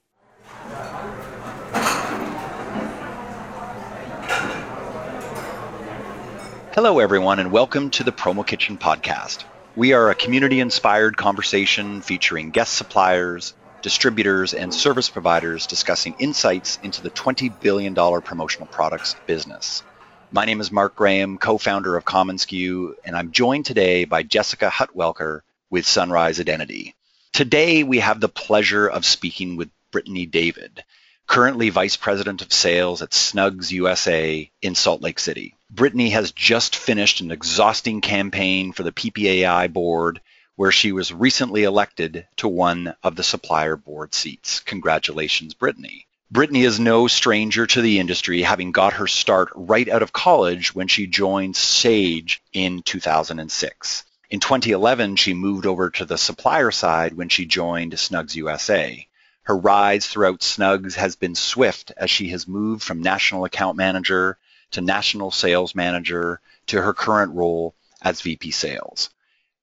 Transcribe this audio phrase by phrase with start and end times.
[6.72, 9.44] Hello, everyone, and welcome to the Promo Kitchen podcast.
[9.76, 16.78] We are a community inspired conversation featuring guest suppliers, distributors, and service providers discussing insights
[16.84, 19.82] into the $20 billion promotional products business.
[20.30, 24.70] My name is Mark Graham, co founder of commonsku, and I'm joined today by Jessica
[24.70, 26.94] Hutwelker with Sunrise Identity.
[27.32, 30.84] Today, we have the pleasure of speaking with Brittany David,
[31.26, 35.56] currently Vice President of Sales at Snugz USA in Salt Lake City.
[35.74, 40.20] Brittany has just finished an exhausting campaign for the PPAI board
[40.54, 44.60] where she was recently elected to one of the supplier board seats.
[44.60, 46.06] Congratulations, Brittany.
[46.30, 50.76] Brittany is no stranger to the industry, having got her start right out of college
[50.76, 54.04] when she joined Sage in 2006.
[54.30, 59.08] In 2011, she moved over to the supplier side when she joined Snugz USA.
[59.42, 64.38] Her rise throughout Snugz has been swift as she has moved from national account manager
[64.74, 69.10] to national sales manager to her current role as VP sales.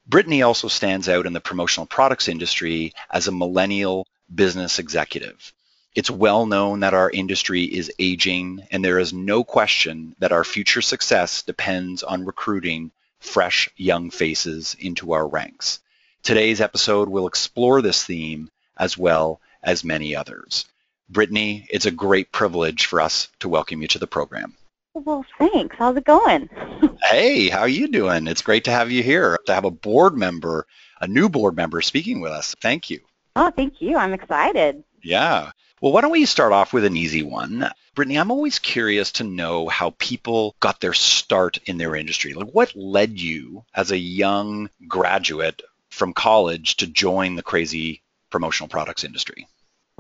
[0.08, 5.54] Brittany also stands out in the promotional products industry as a millennial business executive.
[5.96, 10.46] It's well known that our industry is aging, and there is no question that our
[10.46, 15.80] future success depends on recruiting fresh young faces into our ranks.
[16.24, 20.66] Today's episode will explore this theme as well as many others.
[21.10, 24.56] Brittany, it's a great privilege for us to welcome you to the program.
[24.94, 25.76] Well, thanks.
[25.80, 26.50] How's it going?
[27.04, 28.28] hey, how are you doing?
[28.28, 30.68] It's great to have you here, to have a board member,
[31.00, 32.56] a new board member speaking with us.
[32.62, 33.00] Thank you.
[33.36, 33.96] Oh, thank you.
[33.96, 34.84] I'm excited.
[35.02, 35.52] Yeah.
[35.80, 37.70] Well, why don't we start off with an easy one?
[37.96, 42.34] Brittany, I'm always curious to know how people got their start in their industry.
[42.34, 48.68] Like what led you as a young graduate from college to join the crazy promotional
[48.68, 49.48] products industry?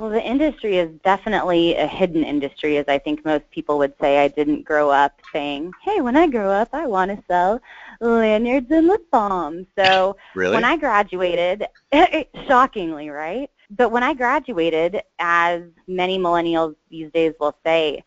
[0.02, 4.18] Well, the industry is definitely a hidden industry, as I think most people would say.
[4.18, 7.62] I didn't grow up saying, hey, when I grow up, I want to sell
[8.00, 9.68] lanyards and lip balm.
[9.78, 10.56] So really?
[10.56, 11.68] when I graduated,
[12.48, 13.52] shockingly, right?
[13.70, 18.04] But when I graduated, as many millennials these days will say,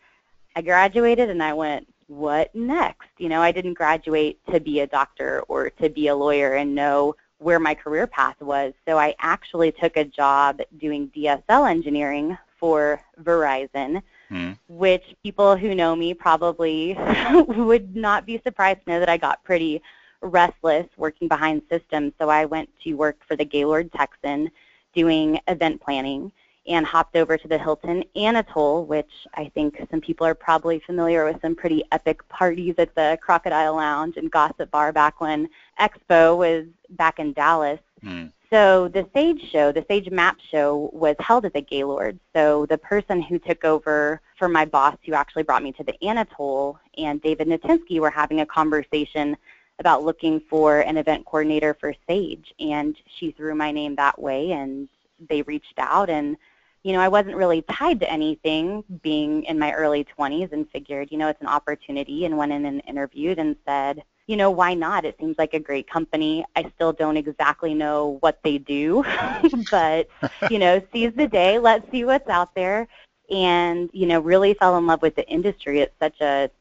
[0.53, 3.07] I graduated and I went, what next?
[3.19, 6.75] You know, I didn't graduate to be a doctor or to be a lawyer and
[6.75, 8.73] know where my career path was.
[8.87, 14.01] So I actually took a job doing DSL engineering for Verizon,
[14.31, 14.57] mm.
[14.67, 16.97] which people who know me probably
[17.47, 19.81] would not be surprised to know that I got pretty
[20.21, 22.13] restless working behind systems.
[22.19, 24.49] So I went to work for the Gaylord Texan
[24.93, 26.31] doing event planning
[26.67, 31.25] and hopped over to the Hilton Anatole, which I think some people are probably familiar
[31.25, 35.47] with some pretty epic parties at the Crocodile Lounge and Gossip Bar back when
[35.79, 37.79] Expo was back in Dallas.
[38.03, 38.31] Mm.
[38.51, 42.19] So the Sage show, the Sage Map show, was held at the Gaylord.
[42.33, 46.03] So the person who took over for my boss, who actually brought me to the
[46.03, 49.35] Anatole, and David Natinsky were having a conversation
[49.79, 54.51] about looking for an event coordinator for Sage, and she threw my name that way,
[54.51, 54.87] and
[55.29, 56.37] they reached out and
[56.85, 61.11] you know, I wasn't really tied to anything being in my early 20s and figured,
[61.11, 64.75] you know, it's an opportunity and went in and interviewed and said, you know, why
[64.75, 65.03] not?
[65.03, 66.45] It seems like a great company.
[66.55, 69.03] I still don't exactly know what they do,
[69.71, 70.07] but,
[70.51, 71.57] you know, seize the day.
[71.57, 72.87] Let's see what's out there.
[73.31, 75.79] And, you know, really fell in love with the industry.
[75.79, 76.51] It's such a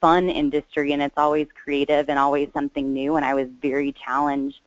[0.00, 3.14] fun industry and it's always creative and always something new.
[3.14, 4.58] And I was very challenged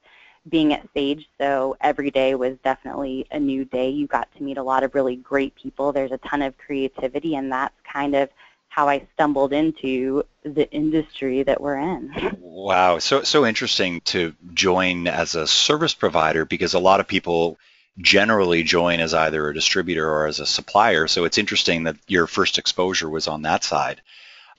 [0.49, 3.89] being at Sage, so every day was definitely a new day.
[3.89, 5.91] You got to meet a lot of really great people.
[5.91, 8.29] There's a ton of creativity, and that's kind of
[8.69, 12.37] how I stumbled into the industry that we're in.
[12.39, 17.57] Wow, so so interesting to join as a service provider because a lot of people
[17.99, 21.07] generally join as either a distributor or as a supplier.
[21.07, 24.01] So it's interesting that your first exposure was on that side.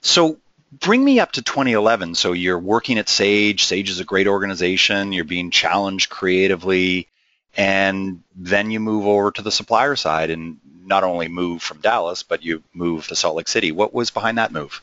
[0.01, 0.37] So
[0.79, 2.15] bring me up to 2011.
[2.15, 3.65] So you're working at Sage.
[3.65, 5.13] Sage is a great organization.
[5.13, 7.07] You're being challenged creatively.
[7.55, 12.23] and then you move over to the supplier side and not only move from Dallas,
[12.23, 13.71] but you move to Salt Lake City.
[13.71, 14.81] What was behind that move?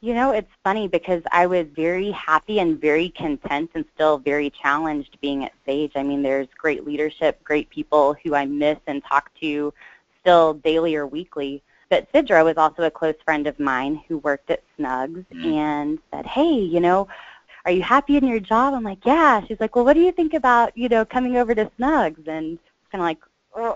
[0.00, 4.50] You know, it's funny because I was very happy and very content and still very
[4.50, 5.92] challenged being at Sage.
[5.94, 9.72] I mean, there's great leadership, great people who I miss and talk to
[10.20, 11.62] still daily or weekly.
[11.90, 15.44] But Sidra was also a close friend of mine who worked at Snugz mm.
[15.44, 17.08] and said, hey, you know,
[17.64, 18.72] are you happy in your job?
[18.74, 19.44] I'm like, yeah.
[19.46, 22.26] She's like, well, what do you think about, you know, coming over to Snugz?
[22.28, 23.18] And it's kind of like,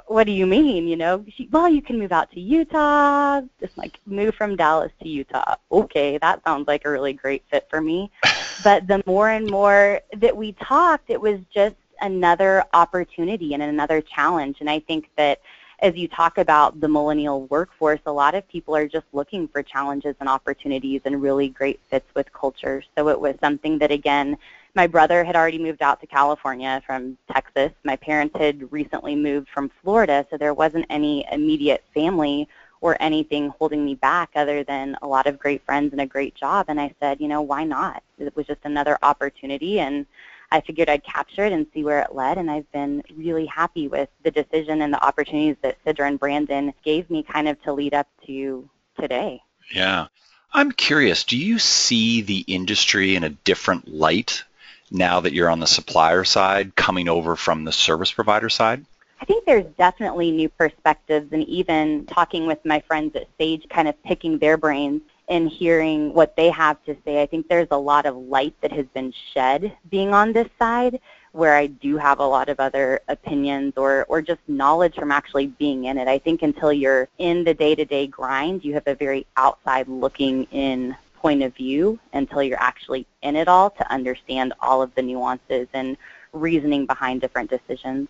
[0.06, 0.86] what do you mean?
[0.86, 4.92] You know, she, well, you can move out to Utah, just like move from Dallas
[5.02, 5.56] to Utah.
[5.72, 8.10] Okay, that sounds like a really great fit for me.
[8.64, 14.00] but the more and more that we talked, it was just another opportunity and another
[14.00, 14.58] challenge.
[14.60, 15.40] And I think that
[15.84, 19.62] as you talk about the millennial workforce, a lot of people are just looking for
[19.62, 22.82] challenges and opportunities and really great fits with culture.
[22.96, 24.38] So it was something that, again,
[24.74, 27.70] my brother had already moved out to California from Texas.
[27.84, 32.48] My parents had recently moved from Florida, so there wasn't any immediate family
[32.80, 36.34] or anything holding me back other than a lot of great friends and a great
[36.34, 36.64] job.
[36.68, 38.02] And I said, you know, why not?
[38.18, 40.06] It was just another opportunity, and
[40.54, 42.38] I figured I'd capture it and see where it led.
[42.38, 46.72] And I've been really happy with the decision and the opportunities that Sidra and Brandon
[46.84, 48.68] gave me kind of to lead up to
[49.00, 49.42] today.
[49.74, 50.06] Yeah.
[50.52, 54.44] I'm curious, do you see the industry in a different light
[54.92, 58.84] now that you're on the supplier side coming over from the service provider side?
[59.20, 63.88] I think there's definitely new perspectives and even talking with my friends at Sage, kind
[63.88, 67.22] of picking their brains and hearing what they have to say.
[67.22, 71.00] I think there's a lot of light that has been shed being on this side
[71.32, 75.48] where I do have a lot of other opinions or, or just knowledge from actually
[75.48, 76.06] being in it.
[76.06, 80.94] I think until you're in the day-to-day grind, you have a very outside looking in
[81.16, 85.66] point of view until you're actually in it all to understand all of the nuances
[85.72, 85.96] and
[86.32, 88.08] reasoning behind different decisions.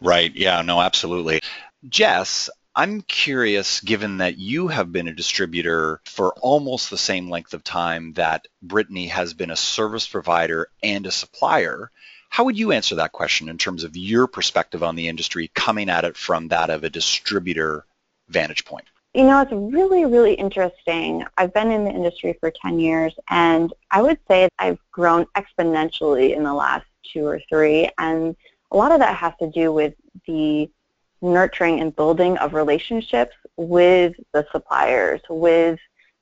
[0.00, 0.34] Right.
[0.34, 1.40] Yeah, no, absolutely.
[1.88, 2.48] Jess,
[2.80, 7.62] I'm curious, given that you have been a distributor for almost the same length of
[7.62, 11.90] time that Brittany has been a service provider and a supplier,
[12.30, 15.90] how would you answer that question in terms of your perspective on the industry coming
[15.90, 17.84] at it from that of a distributor
[18.30, 18.86] vantage point?
[19.12, 21.26] You know, it's really, really interesting.
[21.36, 26.34] I've been in the industry for 10 years, and I would say I've grown exponentially
[26.34, 28.34] in the last two or three, and
[28.70, 29.92] a lot of that has to do with
[30.26, 30.70] the
[31.22, 35.78] nurturing and building of relationships with the suppliers, with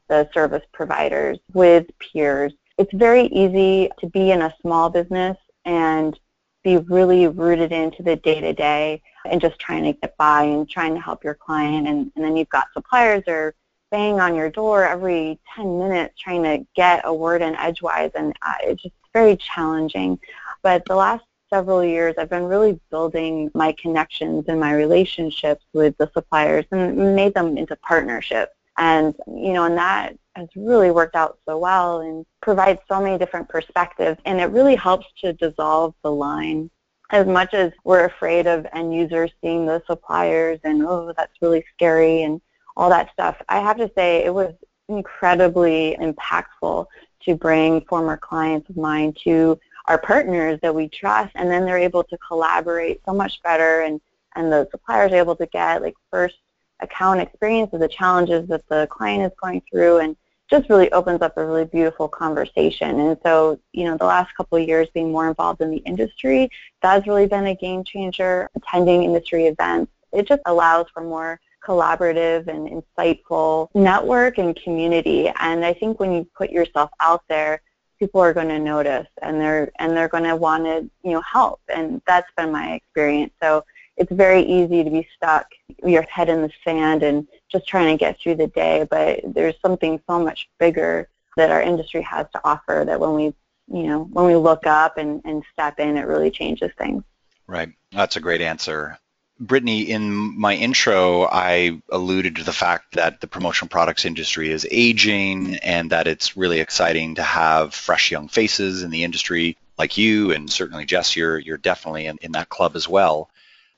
[0.09, 2.53] the service providers, with peers.
[2.79, 6.19] It's very easy to be in a small business and
[6.65, 11.01] be really rooted into the day-to-day and just trying to get by and trying to
[11.01, 11.87] help your client.
[11.87, 13.55] And, and then you've got suppliers are
[13.91, 18.35] banging on your door every 10 minutes trying to get a word in edgewise, and
[18.43, 20.19] uh, it's just very challenging.
[20.63, 25.97] But the last several years, I've been really building my connections and my relationships with
[25.99, 28.53] the suppliers and made them into partnerships.
[28.77, 33.19] And, you know, and that has really worked out so well and provides so many
[33.19, 34.21] different perspectives.
[34.25, 36.71] And it really helps to dissolve the line
[37.11, 41.65] as much as we're afraid of end users seeing the suppliers and, oh, that's really
[41.75, 42.41] scary and
[42.79, 44.55] all that stuff, I have to say it was
[44.89, 46.87] incredibly impactful
[47.25, 51.79] to bring former clients of mine to our partners that we trust, and then they're
[51.79, 54.01] able to collaborate so much better, and,
[54.37, 56.37] and the suppliers are able to get like first
[56.81, 60.17] account experience of the challenges that the client is going through, and
[60.51, 63.01] just really opens up a really beautiful conversation.
[63.01, 66.49] And so, you know, the last couple of years being more involved in the industry,
[66.81, 68.49] that's really been a game changer.
[68.57, 75.31] Attending industry events, it just allows for more collaborative and insightful network and community.
[75.41, 77.61] And I think when you put yourself out there,
[77.99, 81.23] people are going to notice and they're and they're going to want to you know
[81.23, 81.61] help.
[81.69, 83.33] And that's been my experience.
[83.43, 83.65] So
[83.97, 85.47] it's very easy to be stuck,
[85.85, 88.87] your head in the sand, and just trying to get through the day.
[88.89, 93.25] But there's something so much bigger that our industry has to offer that when we,
[93.73, 97.03] you know, when we look up and, and step in, it really changes things.
[97.47, 97.71] Right.
[97.93, 98.99] That's a great answer.
[99.41, 104.67] Brittany, in my intro, I alluded to the fact that the promotional products industry is
[104.71, 109.97] aging and that it's really exciting to have fresh young faces in the industry like
[109.97, 113.31] you and certainly Jess, you're, you're definitely in, in that club as well.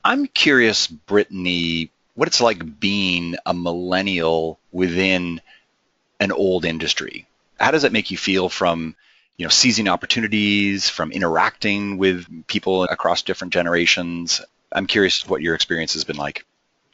[0.03, 5.41] I'm curious, Brittany, what it's like being a millennial within
[6.19, 7.27] an old industry.
[7.59, 8.97] How does it make you feel from
[9.37, 14.41] you know seizing opportunities, from interacting with people across different generations?
[14.73, 16.45] I'm curious what your experience has been like.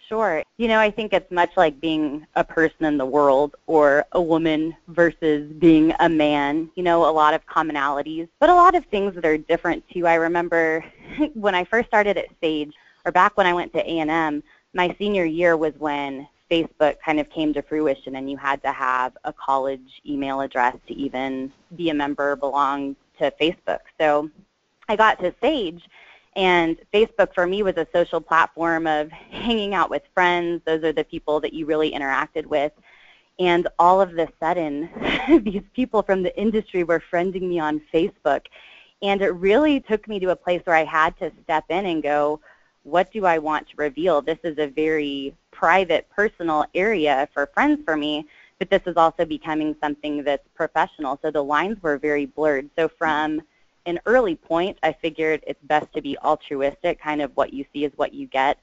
[0.09, 0.45] Sure.
[0.57, 4.23] You know, I think it's much like being a person in the world or a
[4.23, 6.71] woman versus being a man.
[6.77, 10.07] You know, a lot of commonalities, but a lot of things that are different too.
[10.07, 10.85] I remember
[11.35, 12.73] when I first started at Sage,
[13.05, 14.43] or back when I went to A&M,
[14.75, 18.73] my senior year was when Facebook kind of came to fruition and you had to
[18.73, 23.81] have a college email address to even be a member, belong to Facebook.
[23.99, 24.31] So
[24.89, 25.83] I got to Sage
[26.37, 30.61] and Facebook for me was a social platform of hanging out with friends.
[30.67, 32.73] Those are the people that you really interacted with.
[33.39, 34.91] And all of a sudden,
[35.43, 38.43] these people from the industry were friending me on Facebook.
[39.03, 42.03] And it really took me to a place where I had to step in and
[42.03, 42.41] go,
[42.83, 44.21] what do I want to reveal?
[44.21, 48.27] This is a very private, personal area for friends for me,
[48.59, 51.19] but this is also becoming something that's professional.
[51.23, 52.71] So the lines were very blurred.
[52.79, 53.43] So from
[53.87, 57.85] an early point, I figured it's best to be altruistic, kind of what you see
[57.85, 58.59] is what you get.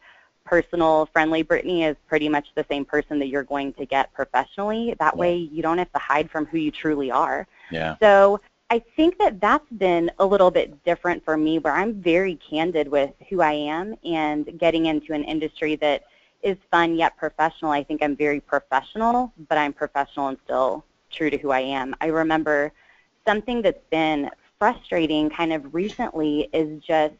[0.46, 4.96] Personal, friendly Brittany is pretty much the same person that you're going to get professionally.
[5.00, 5.20] That yeah.
[5.20, 7.48] way you don't have to hide from who you truly are.
[7.72, 7.96] Yeah.
[8.02, 12.36] So I think that that's been a little bit different for me where I'm very
[12.36, 16.04] candid with who I am and getting into an industry that
[16.42, 17.72] is fun yet professional.
[17.72, 21.96] I think I'm very professional, but I'm professional and still true to who I am.
[22.02, 22.74] I remember
[23.26, 24.30] something that's been
[24.60, 27.16] frustrating kind of recently is just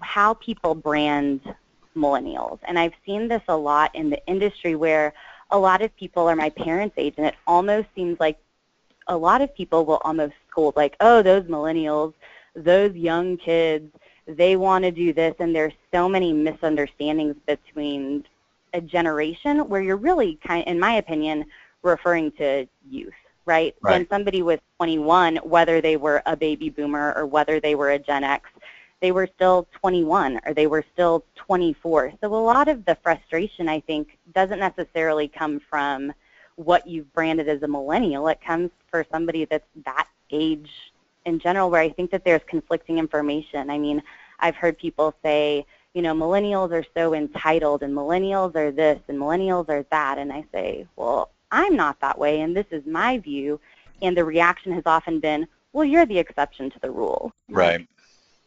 [0.00, 1.40] how people brand
[1.96, 2.58] millennials.
[2.64, 5.12] And I've seen this a lot in the industry where
[5.50, 8.38] a lot of people are my parents' age, and it almost seems like
[9.06, 12.14] a lot of people will almost scold, like, oh, those millennials,
[12.54, 13.92] those young kids,
[14.26, 18.24] they want to do this, and there's so many misunderstandings between
[18.72, 21.44] a generation where you're really kind, in my opinion,
[21.82, 23.12] referring to youth
[23.46, 23.74] right?
[23.82, 23.92] right?
[23.92, 27.98] When somebody was 21, whether they were a baby boomer or whether they were a
[27.98, 28.48] Gen X,
[29.00, 32.12] they were still 21 or they were still 24.
[32.20, 36.12] So a lot of the frustration, I think, doesn't necessarily come from
[36.56, 38.28] what you've branded as a millennial.
[38.28, 40.70] It comes for somebody that's that age
[41.24, 43.70] in general where I think that there's conflicting information.
[43.70, 44.02] I mean,
[44.38, 49.18] I've heard people say, you know, millennials are so entitled and millennials are this and
[49.18, 50.18] millennials are that.
[50.18, 53.60] And I say, well, I'm not that way and this is my view.
[54.00, 57.32] And the reaction has often been, well, you're the exception to the rule.
[57.48, 57.86] Right.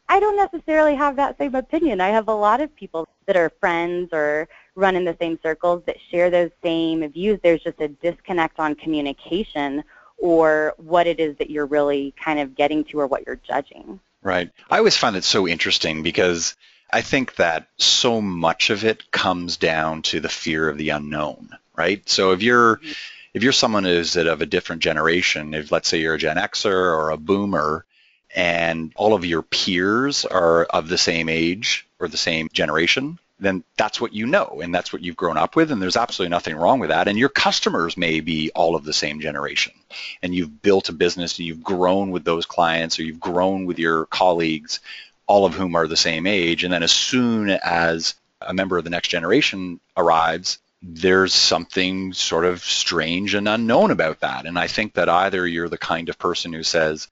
[0.09, 2.01] I don't necessarily have that same opinion.
[2.01, 5.83] I have a lot of people that are friends or run in the same circles
[5.85, 7.39] that share those same views.
[7.41, 9.83] There's just a disconnect on communication
[10.17, 13.99] or what it is that you're really kind of getting to or what you're judging.
[14.21, 14.51] Right.
[14.69, 16.55] I always find it so interesting because
[16.91, 21.49] I think that so much of it comes down to the fear of the unknown
[21.77, 22.07] right?
[22.09, 22.91] So if you're mm-hmm.
[23.33, 26.71] if you're someone who's of a different generation, if let's say you're a Gen Xer
[26.71, 27.85] or a Boomer,
[28.35, 33.63] and all of your peers are of the same age or the same generation, then
[33.77, 36.55] that's what you know and that's what you've grown up with and there's absolutely nothing
[36.55, 39.73] wrong with that and your customers may be all of the same generation
[40.23, 43.77] and you've built a business and you've grown with those clients or you've grown with
[43.77, 44.79] your colleagues
[45.27, 48.83] all of whom are the same age and then as soon as a member of
[48.83, 54.45] the next generation arrives there's something sort of strange and unknown about that.
[54.45, 57.07] And I think that either you're the kind of person who says,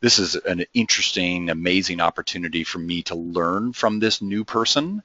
[0.00, 5.02] this is an interesting, amazing opportunity for me to learn from this new person,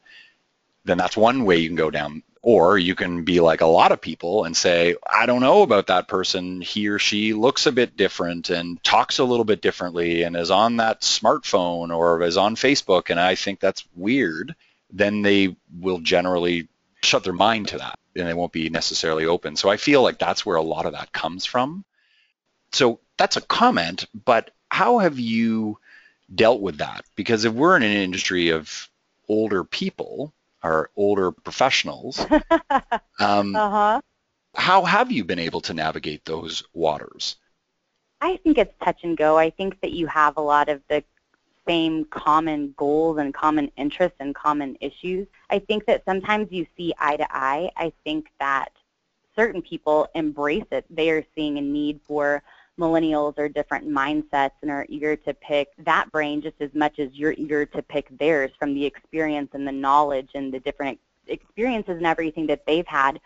[0.85, 2.21] then that's one way you can go down.
[2.43, 5.87] Or you can be like a lot of people and say, I don't know about
[5.87, 6.61] that person.
[6.61, 10.51] He or she looks a bit different and talks a little bit differently and is
[10.51, 14.55] on that smartphone or is on Facebook, and I think that's weird.
[14.91, 16.67] Then they will generally
[17.03, 19.55] shut their mind to that and they won't be necessarily open.
[19.55, 21.85] So I feel like that's where a lot of that comes from.
[22.71, 25.77] So that's a comment, but how have you
[26.33, 27.03] dealt with that?
[27.15, 28.89] Because if we're in an industry of
[29.27, 32.19] older people or older professionals,
[33.19, 34.01] um, uh-huh.
[34.55, 37.35] how have you been able to navigate those waters?
[38.21, 39.37] I think it's touch and go.
[39.37, 41.03] I think that you have a lot of the
[41.67, 45.27] same common goals and common interests and common issues.
[45.49, 47.71] I think that sometimes you see eye to eye.
[47.77, 48.69] I think that
[49.35, 50.85] certain people embrace it.
[50.89, 52.43] They are seeing a need for
[52.79, 57.09] millennials or different mindsets and are eager to pick that brain just as much as
[57.13, 61.97] you're eager to pick theirs from the experience and the knowledge and the different experiences
[61.97, 63.19] and everything that they've had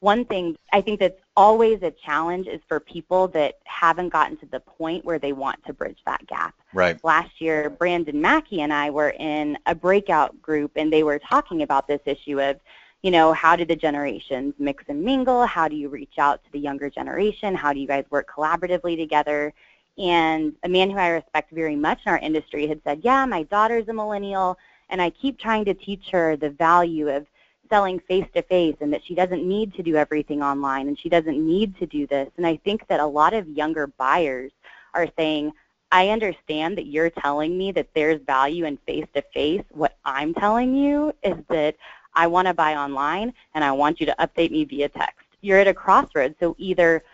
[0.00, 4.46] one thing I think that's always a challenge is for people that haven't gotten to
[4.46, 6.54] the point where they want to bridge that gap.
[6.72, 7.02] Right.
[7.02, 11.62] Last year, Brandon Mackey and I were in a breakout group, and they were talking
[11.62, 12.60] about this issue of,
[13.02, 15.46] you know, how do the generations mix and mingle?
[15.46, 17.54] How do you reach out to the younger generation?
[17.54, 19.52] How do you guys work collaboratively together?
[19.96, 23.42] And a man who I respect very much in our industry had said, yeah, my
[23.44, 24.58] daughter's a millennial,
[24.90, 27.26] and I keep trying to teach her the value of
[27.68, 31.08] selling face to face and that she doesn't need to do everything online and she
[31.08, 32.28] doesn't need to do this.
[32.36, 34.52] And I think that a lot of younger buyers
[34.94, 35.52] are saying,
[35.90, 39.62] I understand that you're telling me that there's value in face to face.
[39.70, 41.76] What I'm telling you is that
[42.14, 45.26] I want to buy online and I want you to update me via text.
[45.40, 47.04] You're at a crossroads, so either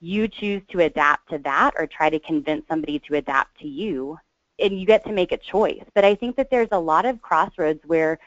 [0.00, 4.18] you choose to adapt to that or try to convince somebody to adapt to you
[4.58, 5.84] and you get to make a choice.
[5.94, 8.18] But I think that there's a lot of crossroads where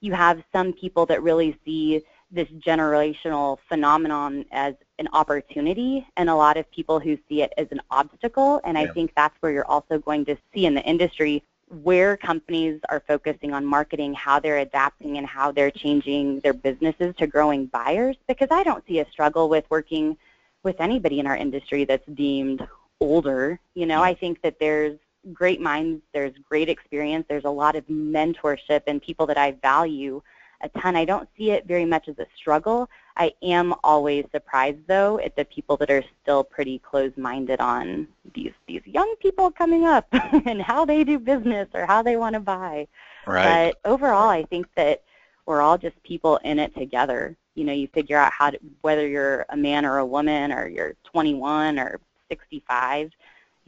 [0.00, 6.34] you have some people that really see this generational phenomenon as an opportunity and a
[6.34, 8.60] lot of people who see it as an obstacle.
[8.64, 8.84] And yeah.
[8.84, 11.42] I think that's where you're also going to see in the industry
[11.82, 17.14] where companies are focusing on marketing, how they're adapting and how they're changing their businesses
[17.16, 18.16] to growing buyers.
[18.26, 20.16] Because I don't see a struggle with working
[20.62, 22.66] with anybody in our industry that's deemed
[23.00, 23.60] older.
[23.74, 24.04] You know, mm.
[24.04, 24.98] I think that there's
[25.32, 30.22] great minds, there's great experience, there's a lot of mentorship and people that I value
[30.60, 30.96] a ton.
[30.96, 32.88] I don't see it very much as a struggle.
[33.16, 38.52] I am always surprised though at the people that are still pretty closed-minded on these
[38.66, 42.40] these young people coming up and how they do business or how they want to
[42.40, 42.86] buy.
[43.26, 43.72] Right.
[43.72, 45.02] But overall, I think that
[45.46, 47.36] we're all just people in it together.
[47.54, 50.68] You know, you figure out how to, whether you're a man or a woman or
[50.68, 53.10] you're 21 or 65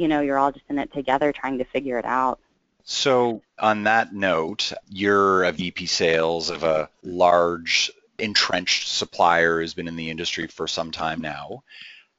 [0.01, 2.41] you know, you're all just in it together trying to figure it out.
[2.85, 9.89] So, on that note, you're a VP sales of a large entrenched supplier who's been
[9.89, 11.63] in the industry for some time now.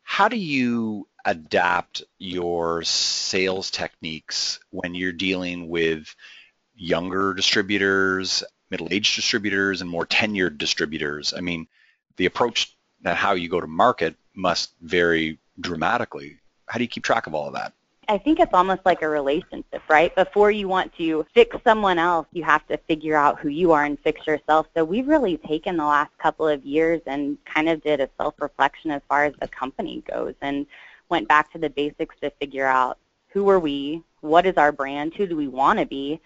[0.04, 6.16] How do you adapt your sales techniques when you're dealing with
[6.76, 11.34] younger distributors, middle-aged distributors, and more tenured distributors?
[11.36, 11.68] I mean,
[12.18, 16.41] the approach and how you go to market must vary dramatically
[16.72, 17.74] how do you keep track of all of that?
[18.08, 20.16] I think it's almost like a relationship, right?
[20.16, 23.84] Before you want to fix someone else, you have to figure out who you are
[23.84, 24.68] and fix yourself.
[24.74, 28.90] So we've really taken the last couple of years and kind of did a self-reflection
[28.90, 30.66] as far as the company goes and
[31.10, 32.98] went back to the basics to figure out
[33.28, 36.22] who are we, what is our brand, who do we want to be,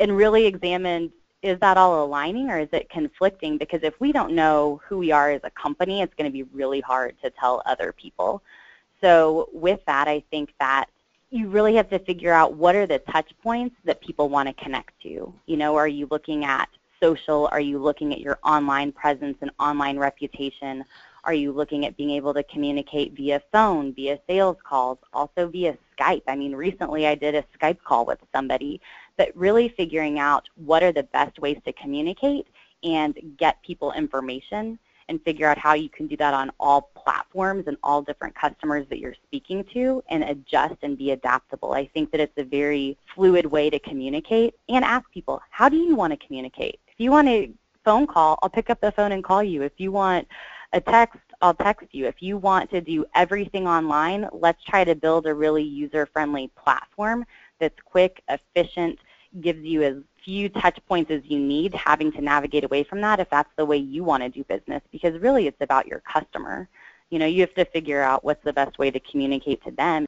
[0.00, 3.58] and really examined is that all aligning or is it conflicting?
[3.58, 6.42] Because if we don't know who we are as a company, it's going to be
[6.54, 8.42] really hard to tell other people.
[9.00, 10.86] So with that, I think that
[11.30, 14.64] you really have to figure out what are the touch points that people want to
[14.64, 15.32] connect to.
[15.46, 16.68] You know, are you looking at
[17.00, 17.48] social?
[17.52, 20.84] Are you looking at your online presence and online reputation?
[21.24, 25.76] Are you looking at being able to communicate via phone, via sales calls, also via
[25.98, 26.22] Skype?
[26.26, 28.80] I mean, recently I did a Skype call with somebody,
[29.16, 32.46] but really figuring out what are the best ways to communicate
[32.82, 37.64] and get people information and figure out how you can do that on all platforms
[37.66, 41.72] and all different customers that you're speaking to and adjust and be adaptable.
[41.72, 45.76] I think that it's a very fluid way to communicate and ask people, how do
[45.76, 46.78] you want to communicate?
[46.88, 47.50] If you want a
[47.84, 49.62] phone call, I'll pick up the phone and call you.
[49.62, 50.28] If you want
[50.72, 52.06] a text, I'll text you.
[52.06, 57.24] If you want to do everything online, let's try to build a really user-friendly platform
[57.60, 58.98] that's quick, efficient,
[59.40, 63.20] gives you as few touch points as you need, having to navigate away from that
[63.20, 66.68] if that's the way you want to do business, because really it's about your customer.
[67.10, 70.06] You know, you have to figure out what's the best way to communicate to them.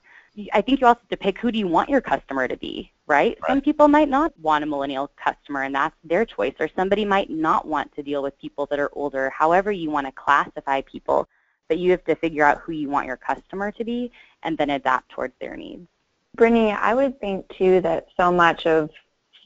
[0.52, 2.92] I think you also have to pick who do you want your customer to be,
[3.06, 3.38] right?
[3.42, 3.48] right?
[3.48, 7.30] Some people might not want a millennial customer, and that's their choice, or somebody might
[7.30, 9.30] not want to deal with people that are older.
[9.30, 11.28] However you want to classify people,
[11.68, 14.11] but you have to figure out who you want your customer to be
[14.42, 15.87] and then adapt towards their needs.
[16.37, 18.90] Brittany, I would think too that so much of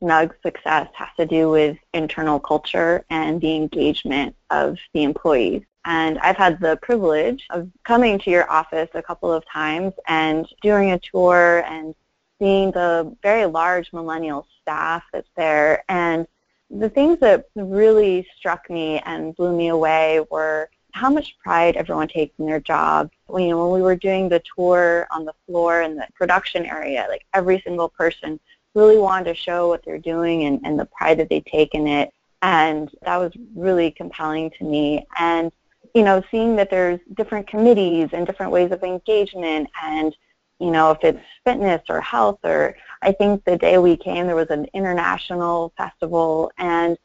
[0.05, 5.63] Snug success has to do with internal culture and the engagement of the employees.
[5.87, 10.47] And I've had the privilege of coming to your office a couple of times and
[10.61, 11.95] doing a tour and
[12.39, 15.85] seeing the very large millennial staff that's there.
[15.89, 16.27] And
[16.69, 22.09] the things that really struck me and blew me away were how much pride everyone
[22.09, 23.11] takes in their job.
[23.31, 27.07] You know, when we were doing the tour on the floor in the production area,
[27.09, 28.39] like every single person
[28.75, 31.87] really wanted to show what they're doing and, and the pride that they take in
[31.87, 32.13] it.
[32.43, 35.07] And that was really compelling to me.
[35.19, 35.51] And,
[35.95, 40.15] you know, seeing that there's different committees and different ways of engagement and,
[40.59, 44.37] you know, if it's fitness or health or I think the day we came there
[44.37, 46.99] was an international festival and,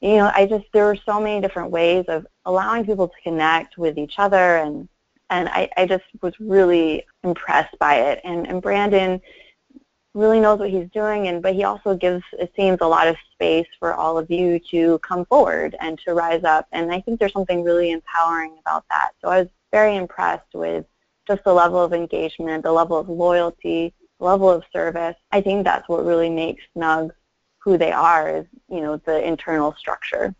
[0.00, 3.78] you know, I just, there were so many different ways of allowing people to connect
[3.78, 4.88] with each other and,
[5.30, 8.20] and I, I just was really impressed by it.
[8.22, 9.20] And, and Brandon,
[10.16, 13.16] really knows what he's doing, and but he also gives, it seems, a lot of
[13.32, 16.66] space for all of you to come forward and to rise up.
[16.72, 19.10] And I think there's something really empowering about that.
[19.20, 20.86] So I was very impressed with
[21.28, 25.16] just the level of engagement, the level of loyalty, the level of service.
[25.32, 27.12] I think that's what really makes Snug
[27.58, 30.34] who they are is, you know, the internal structure.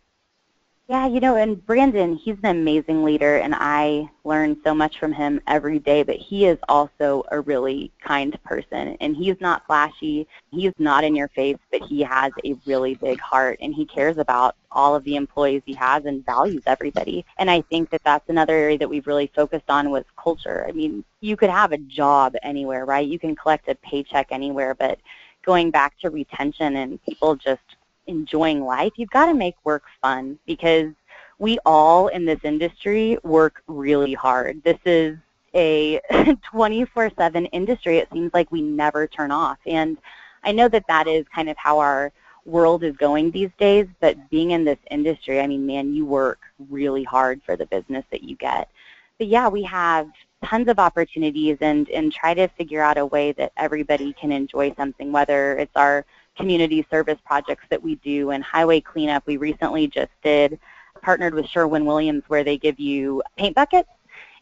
[0.89, 5.11] Yeah, you know, and Brandon, he's an amazing leader, and I learn so much from
[5.11, 10.25] him every day, but he is also a really kind person, and he's not flashy,
[10.51, 14.17] he's not in your face, but he has a really big heart, and he cares
[14.17, 17.25] about all of the employees he has and values everybody.
[17.37, 20.65] And I think that that's another area that we've really focused on with culture.
[20.69, 23.05] I mean, you could have a job anywhere, right?
[23.05, 24.99] You can collect a paycheck anywhere, but
[25.45, 27.76] going back to retention and people just
[28.07, 30.91] enjoying life, you've got to make work fun because
[31.39, 34.61] we all in this industry work really hard.
[34.63, 35.17] This is
[35.53, 37.97] a 24/7 industry.
[37.97, 39.57] It seems like we never turn off.
[39.65, 39.97] And
[40.43, 42.11] I know that that is kind of how our
[42.45, 46.39] world is going these days, but being in this industry, I mean, man, you work
[46.69, 48.69] really hard for the business that you get.
[49.17, 50.09] But yeah, we have
[50.45, 54.73] tons of opportunities and, and try to figure out a way that everybody can enjoy
[54.75, 56.05] something, whether it's our
[56.37, 59.25] community service projects that we do and highway cleanup.
[59.25, 60.59] We recently just did
[61.01, 63.89] partnered with Sherwin-Williams where they give you paint buckets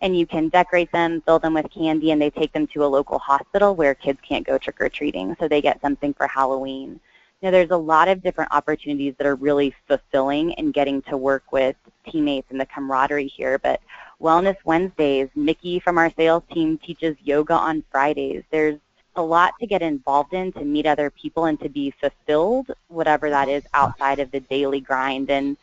[0.02, 2.88] and you can decorate them, fill them with candy, and they take them to a
[2.88, 7.00] local hospital where kids can't go trick-or-treating, so they get something for Halloween.
[7.42, 11.52] Know, there's a lot of different opportunities that are really fulfilling in getting to work
[11.52, 11.76] with
[12.10, 13.82] teammates and the camaraderie here, but
[14.20, 18.42] Wellness Wednesdays, Mickey from our sales team teaches yoga on Fridays.
[18.50, 18.80] There's
[19.16, 23.30] a lot to get involved in to meet other people and to be fulfilled, whatever
[23.30, 25.30] that is outside of the daily grind.
[25.30, 25.58] And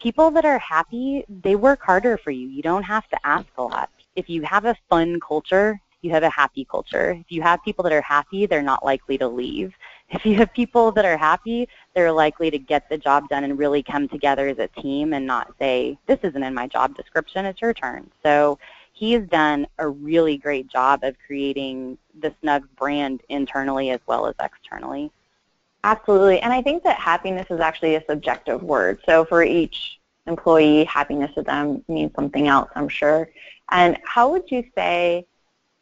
[0.00, 2.46] people that are happy, they work harder for you.
[2.46, 3.90] You don't have to ask a lot.
[4.16, 7.10] If you have a fun culture, you have a happy culture.
[7.20, 9.74] If you have people that are happy, they're not likely to leave.
[10.10, 13.58] If you have people that are happy, they're likely to get the job done and
[13.58, 17.44] really come together as a team and not say, this isn't in my job description,
[17.44, 18.10] it's your turn.
[18.22, 18.58] So
[18.98, 24.34] he's done a really great job of creating the Snugz brand internally as well as
[24.42, 25.12] externally.
[25.84, 26.40] Absolutely.
[26.40, 28.98] And I think that happiness is actually a subjective word.
[29.06, 33.28] So for each employee, happiness to them means something else, I'm sure.
[33.70, 35.26] And how would you say,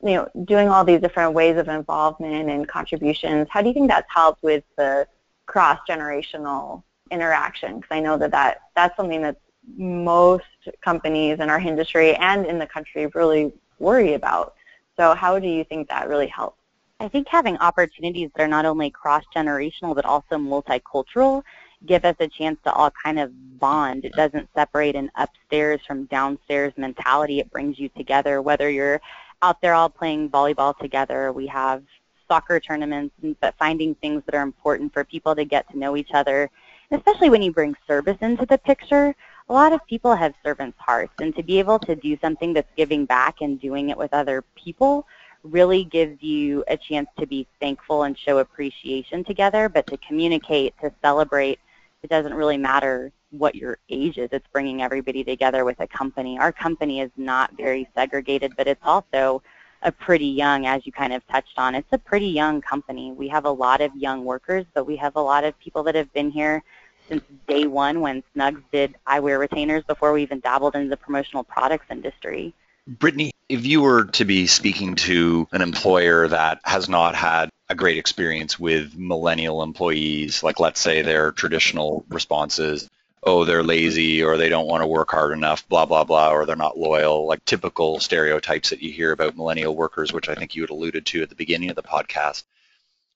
[0.03, 3.89] you know, doing all these different ways of involvement and contributions, how do you think
[3.89, 5.09] that's helped with the
[5.47, 7.77] cross-generational interaction?
[7.77, 9.37] Because I know that, that that's something that
[9.77, 10.45] most
[10.83, 14.55] companies in our industry and in the country really worry about.
[14.97, 16.59] So how do you think that really helps?
[16.99, 21.43] I think having opportunities that are not only cross-generational but also multicultural
[21.85, 24.05] give us a chance to all kind of bond.
[24.05, 27.39] It doesn't separate an upstairs from downstairs mentality.
[27.39, 29.01] It brings you together, whether you're
[29.43, 31.33] out there all playing volleyball together.
[31.33, 31.83] We have
[32.29, 36.13] soccer tournaments, but finding things that are important for people to get to know each
[36.13, 36.51] other,
[36.91, 39.15] especially when you bring service into the picture.
[39.49, 42.73] A lot of people have servants' hearts, and to be able to do something that's
[42.77, 45.07] giving back and doing it with other people
[45.45, 50.75] really gives you a chance to be thankful and show appreciation together, but to communicate,
[50.81, 51.61] to celebrate,
[52.03, 54.29] it doesn't really matter what your age is.
[54.33, 56.37] It's bringing everybody together with a company.
[56.41, 59.43] Our company is not very segregated, but it's also
[59.83, 63.13] a pretty young, as you kind of touched on, it's a pretty young company.
[63.13, 65.95] We have a lot of young workers, but we have a lot of people that
[65.95, 66.65] have been here
[67.09, 71.45] since day one when Snugz did eyewear retainers before we even dabbled into the promotional
[71.45, 72.55] products industry.
[72.87, 77.75] Brittany, if you were to be speaking to an employer that has not had a
[77.75, 82.89] great experience with millennial employees, like let's say their traditional responses,
[83.25, 86.47] oh, they're lazy or they don't want to work hard enough, blah, blah, blah, or
[86.47, 90.55] they're not loyal, like typical stereotypes that you hear about millennial workers, which I think
[90.55, 92.45] you had alluded to at the beginning of the podcast.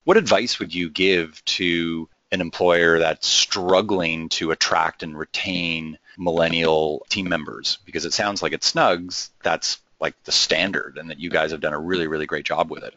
[0.02, 7.06] What advice would you give to an employer that's struggling to attract and retain millennial
[7.08, 7.78] team members?
[7.84, 11.60] Because it sounds like at Snugz, that's like the standard and that you guys have
[11.60, 12.94] done a really, really great job with it.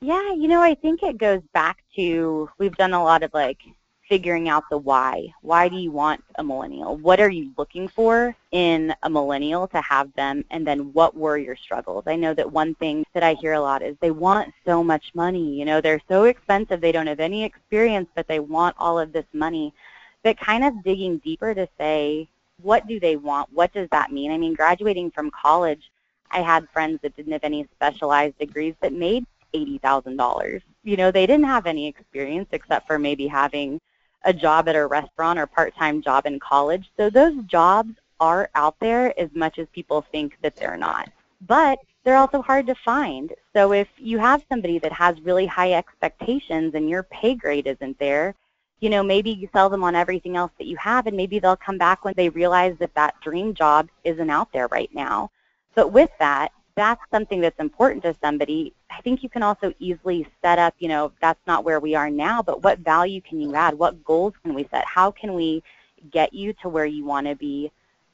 [0.00, 3.62] Yeah, you know, I think it goes back to we've done a lot of like
[4.08, 5.32] figuring out the why.
[5.42, 6.96] Why do you want a millennial?
[6.96, 10.44] What are you looking for in a millennial to have them?
[10.50, 12.04] And then what were your struggles?
[12.06, 15.12] I know that one thing that I hear a lot is they want so much
[15.14, 15.58] money.
[15.58, 16.80] You know, they're so expensive.
[16.80, 19.74] They don't have any experience, but they want all of this money.
[20.22, 22.28] But kind of digging deeper to say,
[22.62, 23.52] what do they want?
[23.52, 24.30] What does that mean?
[24.30, 25.90] I mean, graduating from college,
[26.30, 30.62] I had friends that didn't have any specialized degrees that made $80,000.
[30.84, 33.80] You know, they didn't have any experience except for maybe having
[34.26, 36.90] a job at a restaurant or part-time job in college.
[36.98, 41.10] So those jobs are out there as much as people think that they're not.
[41.46, 43.32] But they're also hard to find.
[43.54, 47.98] So if you have somebody that has really high expectations and your pay grade isn't
[47.98, 48.34] there,
[48.80, 51.56] you know, maybe you sell them on everything else that you have and maybe they'll
[51.56, 55.30] come back when they realize that that dream job isn't out there right now.
[55.74, 60.26] But with that, that's something that's important to somebody, I think you can also easily
[60.42, 63.54] set up, you know, that's not where we are now, but what value can you
[63.54, 63.74] add?
[63.74, 64.84] What goals can we set?
[64.86, 65.62] How can we
[66.10, 67.70] get you to where you want to be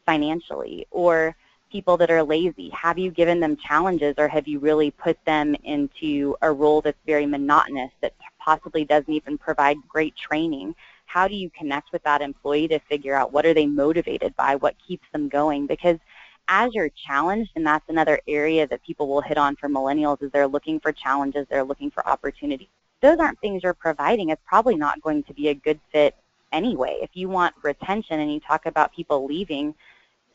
[0.07, 0.87] financially?
[0.91, 1.37] Or
[1.71, 5.55] people that are lazy, have you given them challenges or have you really put them
[5.65, 10.75] into a role that's very monotonous that possibly doesn't even provide great training?
[11.07, 14.57] How do you connect with that employee to figure out what are they motivated by,
[14.57, 15.67] what keeps them going?
[15.67, 15.99] Because
[16.49, 20.31] as you're challenged, and that's another area that people will hit on for millennials, is
[20.33, 22.69] they're looking for challenges, they're looking for opportunities.
[23.01, 24.31] Those aren't things you're providing.
[24.31, 26.15] It's probably not going to be a good fit
[26.53, 26.99] anyway.
[27.03, 29.75] If you want retention and you talk about people leaving,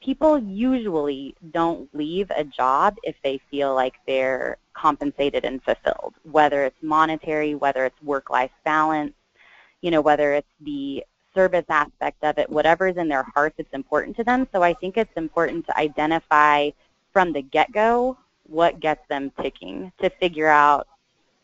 [0.01, 6.65] people usually don't leave a job if they feel like they're compensated and fulfilled, whether
[6.65, 9.13] it's monetary, whether it's work-life balance,
[9.81, 14.15] you know, whether it's the service aspect of it, whatever's in their hearts, it's important
[14.17, 14.47] to them.
[14.51, 16.71] So I think it's important to identify
[17.13, 20.87] from the get-go what gets them ticking to figure out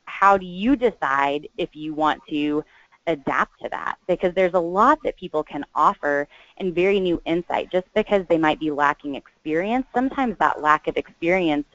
[0.05, 2.63] how do you decide if you want to
[3.07, 7.69] adapt to that because there's a lot that people can offer and very new insight
[7.71, 11.65] just because they might be lacking experience sometimes that lack of experience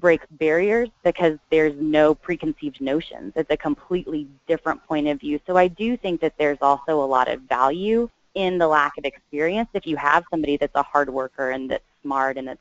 [0.00, 5.56] breaks barriers because there's no preconceived notions it's a completely different point of view so
[5.56, 9.68] i do think that there's also a lot of value in the lack of experience
[9.74, 12.60] if you have somebody that's a hard worker and that's smart and that's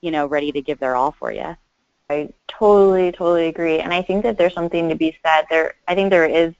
[0.00, 1.56] you know ready to give their all for you
[2.12, 3.78] I totally, totally agree.
[3.80, 5.74] And I think that there's something to be said there.
[5.88, 6.52] I think there is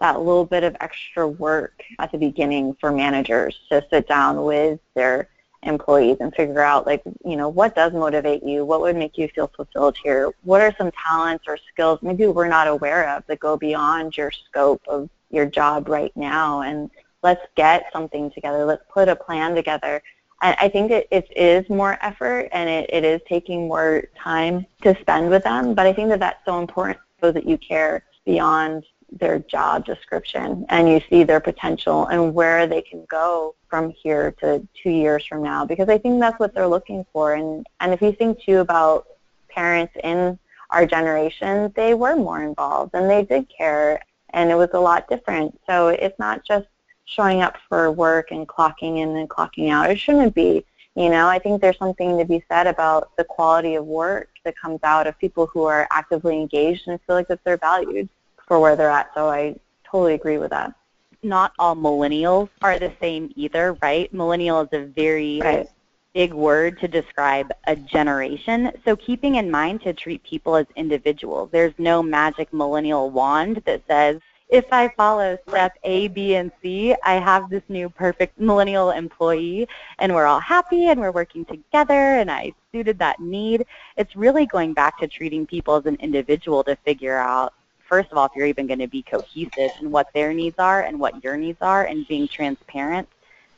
[0.00, 4.80] that little bit of extra work at the beginning for managers to sit down with
[4.94, 5.28] their
[5.64, 8.64] employees and figure out like, you know, what does motivate you?
[8.64, 10.32] What would make you feel fulfilled here?
[10.42, 14.30] What are some talents or skills maybe we're not aware of that go beyond your
[14.30, 16.62] scope of your job right now?
[16.62, 16.90] And
[17.22, 18.64] let's get something together.
[18.64, 20.02] Let's put a plan together.
[20.42, 24.96] And I think it, is more effort and it, it is taking more time to
[25.00, 25.74] spend with them.
[25.74, 28.84] But I think that that's so important so that you care beyond
[29.18, 34.32] their job description and you see their potential and where they can go from here
[34.40, 37.34] to two years from now because I think that's what they're looking for.
[37.34, 39.06] And, and if you think too about
[39.48, 40.38] parents in
[40.70, 44.00] our generation, they were more involved and they did care
[44.30, 45.58] and it was a lot different.
[45.66, 46.66] So it's not just
[47.04, 49.90] showing up for work and clocking in and clocking out.
[49.90, 50.64] It shouldn't be.
[50.96, 54.56] You know, I think there's something to be said about the quality of work that
[54.56, 58.08] comes out of people who are actively engaged and feel like that they're valued
[58.46, 59.10] for where they're at.
[59.14, 59.56] So I
[59.90, 60.74] totally agree with that.
[61.22, 64.12] Not all millennials are the same either, right?
[64.12, 65.68] Millennial is a very right.
[66.12, 68.72] big word to describe a generation.
[68.84, 71.48] So keeping in mind to treat people as individuals.
[71.50, 76.94] There's no magic millennial wand that says, if I follow step A, B, and C,
[77.02, 79.66] I have this new perfect millennial employee
[79.98, 83.64] and we're all happy and we're working together and I suited that need.
[83.96, 87.54] It's really going back to treating people as an individual to figure out
[87.88, 90.82] first of all, if you're even going to be cohesive in what their needs are
[90.82, 93.08] and what your needs are and being transparent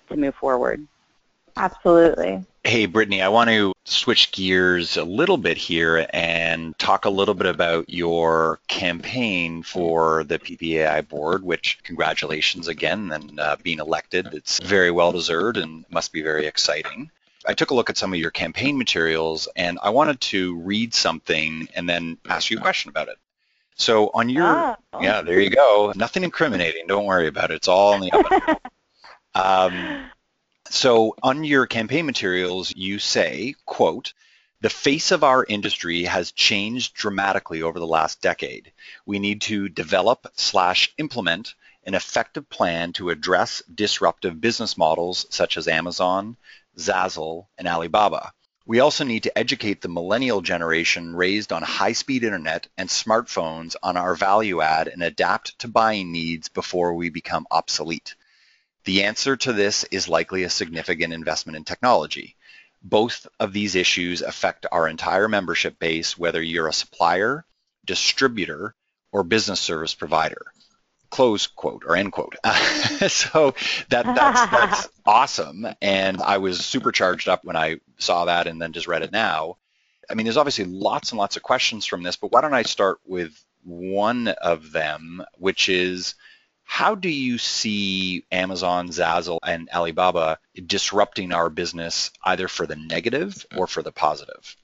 [0.08, 0.86] to move forward.
[1.56, 2.44] Absolutely.
[2.64, 7.32] Hey, Brittany, I want to switch gears a little bit here and talk a little
[7.32, 14.34] bit about your campaign for the PPAI board, which congratulations again and uh, being elected.
[14.34, 17.10] It's very well deserved and must be very exciting.
[17.46, 20.92] I took a look at some of your campaign materials and I wanted to read
[20.92, 23.16] something and then ask you a question about it.
[23.76, 24.46] So on your,
[24.92, 25.00] oh.
[25.00, 25.92] yeah, there you go.
[25.94, 26.86] Nothing incriminating.
[26.86, 27.56] Don't worry about it.
[27.56, 28.56] It's all in the oven.
[29.34, 30.10] um,
[30.70, 34.14] so on your campaign materials, you say, quote,
[34.62, 38.72] the face of our industry has changed dramatically over the last decade.
[39.04, 45.58] We need to develop slash implement an effective plan to address disruptive business models such
[45.58, 46.36] as Amazon,
[46.78, 48.32] Zazzle, and Alibaba.
[48.68, 53.96] We also need to educate the millennial generation raised on high-speed internet and smartphones on
[53.96, 58.16] our value add and adapt to buying needs before we become obsolete.
[58.82, 62.34] The answer to this is likely a significant investment in technology.
[62.82, 67.44] Both of these issues affect our entire membership base, whether you're a supplier,
[67.84, 68.74] distributor,
[69.12, 70.42] or business service provider
[71.10, 72.36] close quote or end quote.
[73.08, 73.54] so
[73.90, 78.60] that that's that's awesome, and I was super charged up when I saw that and
[78.60, 79.56] then just read it now.
[80.08, 82.62] I mean, there's obviously lots and lots of questions from this, but why don't I
[82.62, 83.32] start with
[83.64, 86.14] one of them, which is
[86.64, 93.46] how do you see Amazon, Zazzle, and Alibaba disrupting our business either for the negative
[93.56, 94.56] or for the positive?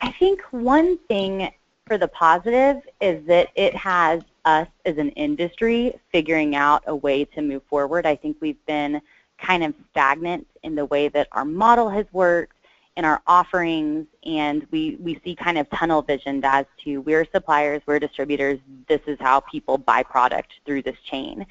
[0.00, 1.50] I think one thing
[1.86, 7.24] for the positive is that it has us as an industry figuring out a way
[7.24, 8.06] to move forward.
[8.06, 9.00] I think we've been
[9.38, 12.56] kind of stagnant in the way that our model has worked,
[12.96, 17.82] in our offerings, and we, we see kind of tunnel visioned as to we're suppliers,
[17.86, 21.44] we're distributors, this is how people buy product through this chain.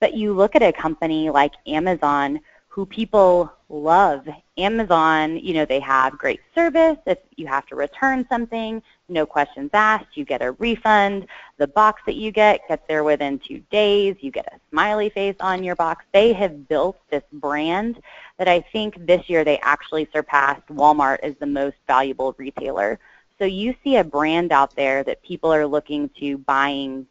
[0.00, 2.40] But you look at a company like Amazon
[2.78, 4.24] who people love.
[4.56, 6.96] Amazon, you know, they have great service.
[7.06, 11.26] If you have to return something, no questions asked, you get a refund.
[11.56, 14.14] The box that you get gets there within two days.
[14.20, 16.04] You get a smiley face on your box.
[16.12, 18.00] They have built this brand
[18.38, 23.00] that I think this year they actually surpassed Walmart as the most valuable retailer.
[23.40, 27.08] So you see a brand out there that people are looking to buying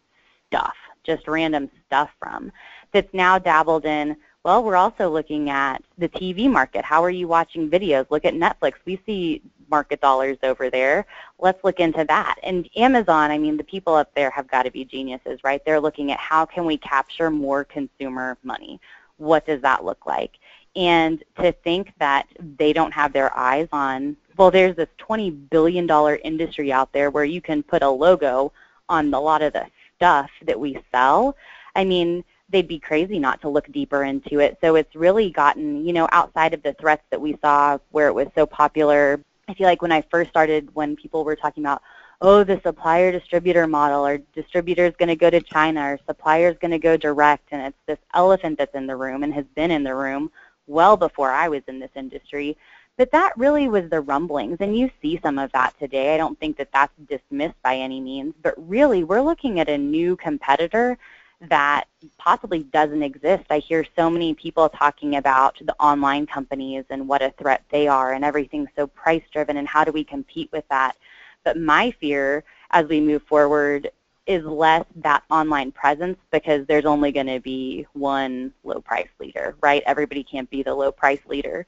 [0.47, 2.53] stuff, just random stuff from,
[2.93, 4.15] that's now dabbled in
[4.47, 6.85] well, we're also looking at the TV market.
[6.85, 8.05] How are you watching videos?
[8.09, 8.75] Look at Netflix.
[8.85, 11.05] We see market dollars over there.
[11.37, 12.35] Let's look into that.
[12.43, 15.61] And Amazon, I mean, the people up there have got to be geniuses, right?
[15.65, 18.79] They're looking at how can we capture more consumer money?
[19.17, 20.39] What does that look like?
[20.77, 25.89] And to think that they don't have their eyes on, well, there's this $20 billion
[26.23, 28.53] industry out there where you can put a logo
[28.87, 29.65] on a lot of the
[29.97, 31.35] stuff that we sell.
[31.75, 34.57] I mean, they'd be crazy not to look deeper into it.
[34.61, 38.13] So it's really gotten, you know, outside of the threats that we saw where it
[38.13, 39.21] was so popular.
[39.47, 41.81] I feel like when I first started, when people were talking about,
[42.21, 46.49] oh, the supplier distributor model, or distributor is going to go to China, or supplier
[46.49, 49.45] is going to go direct, and it's this elephant that's in the room and has
[49.55, 50.31] been in the room
[50.65, 52.57] well before I was in this industry.
[52.97, 56.15] But that really was the rumblings, and you see some of that today.
[56.15, 59.77] I don't think that that's dismissed by any means, but really we're looking at a
[59.77, 60.97] new competitor
[61.41, 61.85] that
[62.17, 63.45] possibly doesn't exist.
[63.49, 67.87] I hear so many people talking about the online companies and what a threat they
[67.87, 70.95] are and everything's so price driven and how do we compete with that.
[71.43, 73.91] But my fear as we move forward
[74.25, 79.55] is less that online presence because there's only going to be one low price leader,
[79.61, 79.83] right?
[79.85, 81.65] Everybody can't be the low price leader.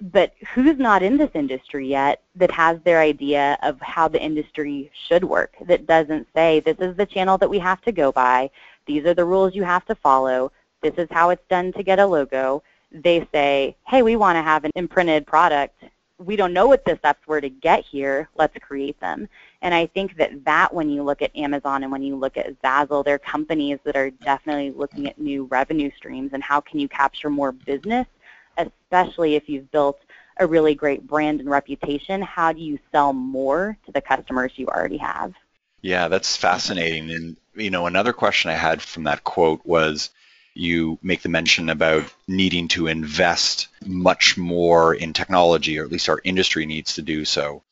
[0.00, 4.90] But who's not in this industry yet that has their idea of how the industry
[5.06, 8.50] should work, that doesn't say this is the channel that we have to go by,
[8.86, 10.52] these are the rules you have to follow.
[10.82, 12.62] This is how it's done to get a logo.
[12.90, 15.84] They say, hey, we want to have an imprinted product.
[16.18, 18.28] We don't know what the steps were to get here.
[18.36, 19.28] Let's create them.
[19.62, 22.60] And I think that that when you look at Amazon and when you look at
[22.62, 26.88] Zazzle, they're companies that are definitely looking at new revenue streams and how can you
[26.88, 28.06] capture more business,
[28.56, 30.00] especially if you've built
[30.38, 32.22] a really great brand and reputation.
[32.22, 35.32] How do you sell more to the customers you already have?
[35.82, 37.10] Yeah, that's fascinating.
[37.10, 40.10] And you know, another question I had from that quote was
[40.54, 46.08] you make the mention about needing to invest much more in technology, or at least
[46.08, 47.62] our industry needs to do so.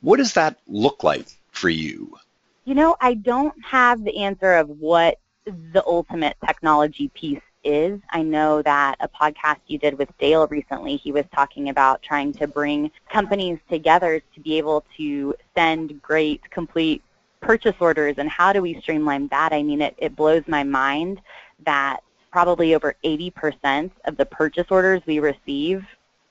[0.00, 2.16] What does that look like for you?
[2.64, 8.00] You know, I don't have the answer of what the ultimate technology piece is.
[8.10, 12.32] I know that a podcast you did with Dale recently, he was talking about trying
[12.34, 17.02] to bring companies together to be able to send great, complete
[17.40, 19.52] purchase orders and how do we streamline that?
[19.52, 21.20] I mean, it, it blows my mind
[21.64, 22.00] that
[22.30, 25.84] probably over 80% of the purchase orders we receive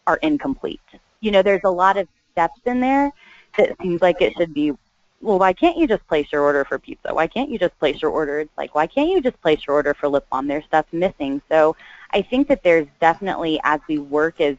[0.08, 0.82] are incomplete.
[1.20, 3.12] You know, there's a lot of steps in there
[3.58, 4.72] that seems like it should be,
[5.22, 7.14] well, why can't you just place your order for pizza?
[7.14, 8.40] Why can't you just place your order?
[8.40, 10.48] It's like, why can't you just place your order for lip balm?
[10.48, 11.42] There's stuff missing.
[11.50, 11.76] So
[12.12, 14.56] I think that there's definitely, as we work as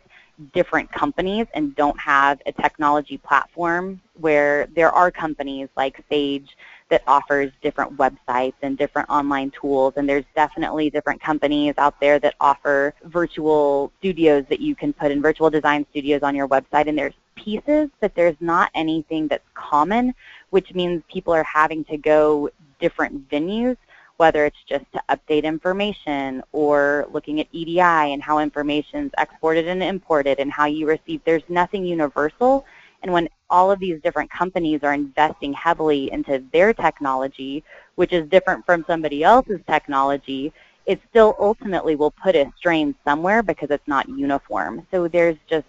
[0.53, 6.57] different companies and don't have a technology platform where there are companies like Sage
[6.89, 9.95] that offers different websites and different online tools.
[9.97, 15.13] And there's definitely different companies out there that offer virtual studios that you can put
[15.13, 16.89] in virtual design studios on your website.
[16.89, 20.15] And there's pieces but there's not anything that's common
[20.51, 22.51] which means people are having to go
[22.81, 23.77] different venues
[24.21, 29.67] whether it's just to update information or looking at EDI and how information is exported
[29.67, 31.23] and imported and how you receive.
[31.25, 32.67] There's nothing universal.
[33.03, 38.29] And when all of these different companies are investing heavily into their technology, which is
[38.29, 40.53] different from somebody else's technology,
[40.85, 44.87] it still ultimately will put a strain somewhere because it's not uniform.
[44.91, 45.65] So there's just,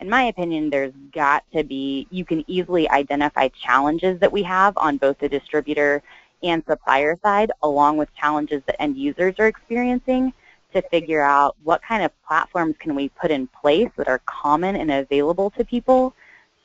[0.00, 4.72] in my opinion, there's got to be, you can easily identify challenges that we have
[4.78, 6.02] on both the distributor
[6.42, 10.32] and supplier side, along with challenges that end users are experiencing
[10.72, 14.76] to figure out what kind of platforms can we put in place that are common
[14.76, 16.14] and available to people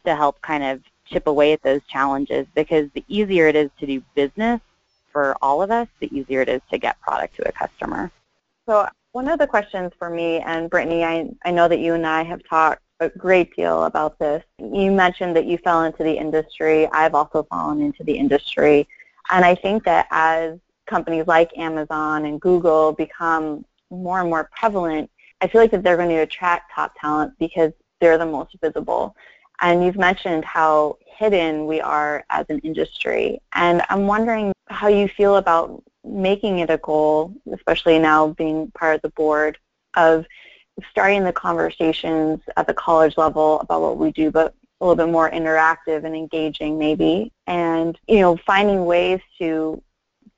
[0.05, 3.85] to help kind of chip away at those challenges because the easier it is to
[3.85, 4.61] do business
[5.11, 8.11] for all of us, the easier it is to get product to a customer.
[8.67, 12.05] So one of the questions for me, and Brittany, I, I know that you and
[12.05, 14.43] I have talked a great deal about this.
[14.59, 16.87] You mentioned that you fell into the industry.
[16.87, 18.87] I've also fallen into the industry.
[19.31, 25.09] And I think that as companies like Amazon and Google become more and more prevalent,
[25.41, 29.15] I feel like that they're going to attract top talent because they're the most visible.
[29.61, 33.39] And you've mentioned how hidden we are as an industry.
[33.53, 38.97] And I'm wondering how you feel about making it a goal, especially now being part
[38.97, 39.57] of the board,
[39.95, 40.25] of
[40.89, 45.11] starting the conversations at the college level about what we do, but a little bit
[45.11, 47.31] more interactive and engaging maybe.
[47.47, 49.81] And, you know, finding ways to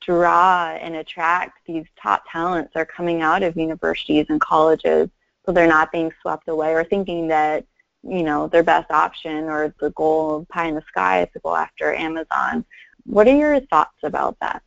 [0.02, 5.10] draw and attract these top talents that are coming out of universities and colleges
[5.46, 7.66] so they're not being swept away or thinking that,
[8.04, 11.40] you know, their best option or the goal of pie in the sky is to
[11.40, 12.66] go after Amazon.
[13.06, 14.62] What are your thoughts about that?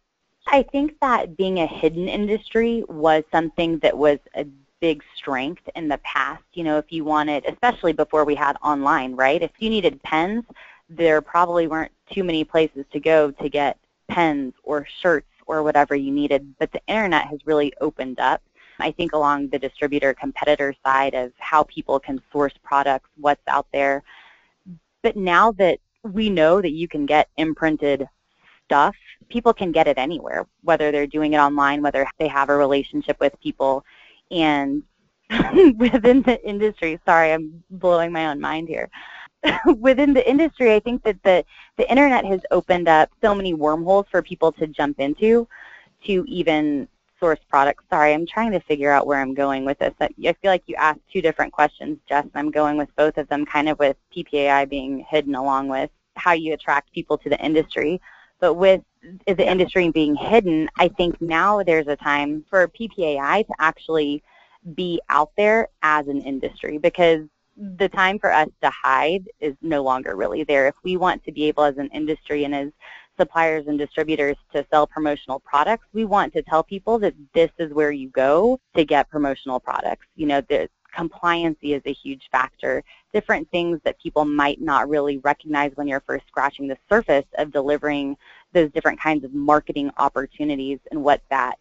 [0.46, 4.46] I think that being a hidden industry was something that was a
[4.80, 6.42] big strength in the past.
[6.54, 9.42] You know, if you wanted, especially before we had online, right?
[9.42, 10.44] If you needed pens,
[10.88, 13.78] there probably weren't too many places to go to get
[14.08, 16.54] pens or shirts or whatever you needed.
[16.58, 18.42] But the internet has really opened up,
[18.78, 23.66] I think, along the distributor competitor side of how people can source products, what's out
[23.72, 24.02] there.
[25.02, 28.08] But now that we know that you can get imprinted
[28.64, 28.96] stuff,
[29.28, 33.18] people can get it anywhere, whether they're doing it online, whether they have a relationship
[33.20, 33.84] with people
[34.30, 34.82] and
[35.76, 38.88] within the industry, sorry, I'm blowing my own mind here.
[39.78, 41.44] within the industry, I think that the,
[41.76, 45.48] the internet has opened up so many wormholes for people to jump into
[46.06, 47.84] to even source products.
[47.90, 49.94] Sorry, I'm trying to figure out where I'm going with this.
[50.00, 53.28] I feel like you asked two different questions, Jess, and I'm going with both of
[53.28, 57.38] them, kind of with PPAI being hidden along with how you attract people to the
[57.44, 58.00] industry.
[58.40, 58.82] But with
[59.26, 64.22] the industry being hidden, I think now there's a time for PPAI to actually
[64.74, 67.26] be out there as an industry because
[67.56, 70.66] the time for us to hide is no longer really there.
[70.68, 72.70] If we want to be able as an industry and as
[73.18, 77.72] suppliers and distributors to sell promotional products, we want to tell people that this is
[77.74, 80.06] where you go to get promotional products.
[80.16, 82.82] You know, the compliancy is a huge factor.
[83.12, 87.52] Different things that people might not really recognize when you're first scratching the surface of
[87.52, 88.16] delivering
[88.52, 91.58] those different kinds of marketing opportunities and what that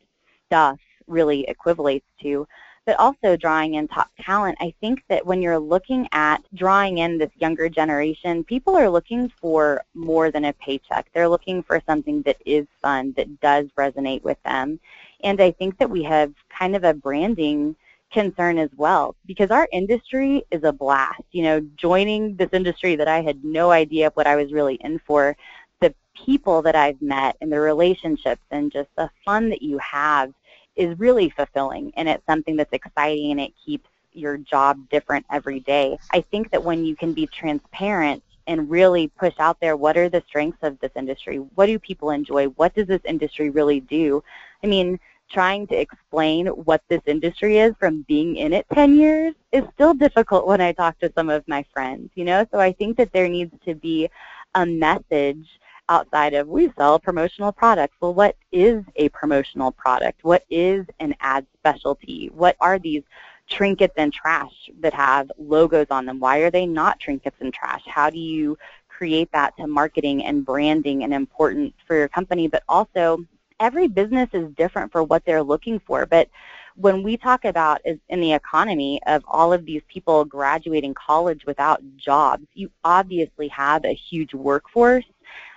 [0.47, 2.47] stuff really equivalates to
[2.89, 4.57] but also drawing in top talent.
[4.59, 9.29] I think that when you're looking at drawing in this younger generation, people are looking
[9.39, 11.07] for more than a paycheck.
[11.13, 14.79] They're looking for something that is fun, that does resonate with them.
[15.23, 17.75] And I think that we have kind of a branding
[18.11, 21.21] concern as well because our industry is a blast.
[21.31, 24.99] You know, joining this industry that I had no idea what I was really in
[24.99, 25.35] for,
[25.79, 25.93] the
[26.25, 30.33] people that I've met and the relationships and just the fun that you have
[30.75, 35.59] is really fulfilling and it's something that's exciting and it keeps your job different every
[35.59, 35.97] day.
[36.11, 40.09] I think that when you can be transparent and really push out there what are
[40.09, 44.23] the strengths of this industry, what do people enjoy, what does this industry really do?
[44.63, 44.99] I mean,
[45.29, 49.93] trying to explain what this industry is from being in it 10 years is still
[49.93, 52.45] difficult when I talk to some of my friends, you know?
[52.51, 54.09] So I think that there needs to be
[54.55, 55.45] a message
[55.89, 57.95] outside of we sell promotional products.
[57.99, 60.23] Well, what is a promotional product?
[60.23, 62.29] What is an ad specialty?
[62.33, 63.03] What are these
[63.49, 66.19] trinkets and trash that have logos on them?
[66.19, 67.81] Why are they not trinkets and trash?
[67.85, 68.57] How do you
[68.87, 72.47] create that to marketing and branding and important for your company?
[72.47, 73.25] But also,
[73.59, 76.05] every business is different for what they're looking for.
[76.05, 76.29] But
[76.75, 81.81] when we talk about in the economy of all of these people graduating college without
[81.97, 85.05] jobs, you obviously have a huge workforce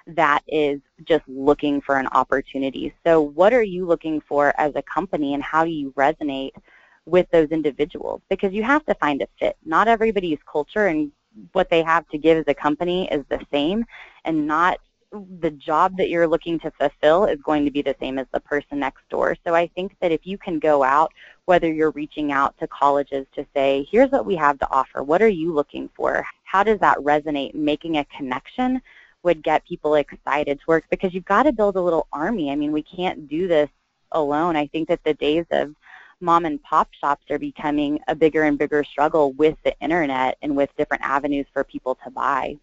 [0.08, 2.92] that is just looking for an opportunity.
[3.06, 6.52] So what are you looking for as a company and how do you resonate
[7.06, 8.20] with those individuals?
[8.28, 9.56] Because you have to find a fit.
[9.64, 11.12] Not everybody's culture and
[11.52, 13.86] what they have to give as a company is the same
[14.24, 14.78] and not
[15.40, 18.40] the job that you're looking to fulfill is going to be the same as the
[18.40, 19.36] person next door.
[19.46, 21.12] So I think that if you can go out,
[21.44, 25.20] whether you're reaching out to colleges to say, here's what we have to offer, what
[25.20, 26.24] are you looking for?
[26.44, 27.54] How does that resonate?
[27.54, 28.80] Making a connection
[29.22, 32.50] would get people excited to work because you've got to build a little army.
[32.50, 33.70] I mean, we can't do this
[34.12, 34.56] alone.
[34.56, 35.74] I think that the days of
[36.20, 40.56] mom and pop shops are becoming a bigger and bigger struggle with the internet and
[40.56, 42.56] with different avenues for people to buy.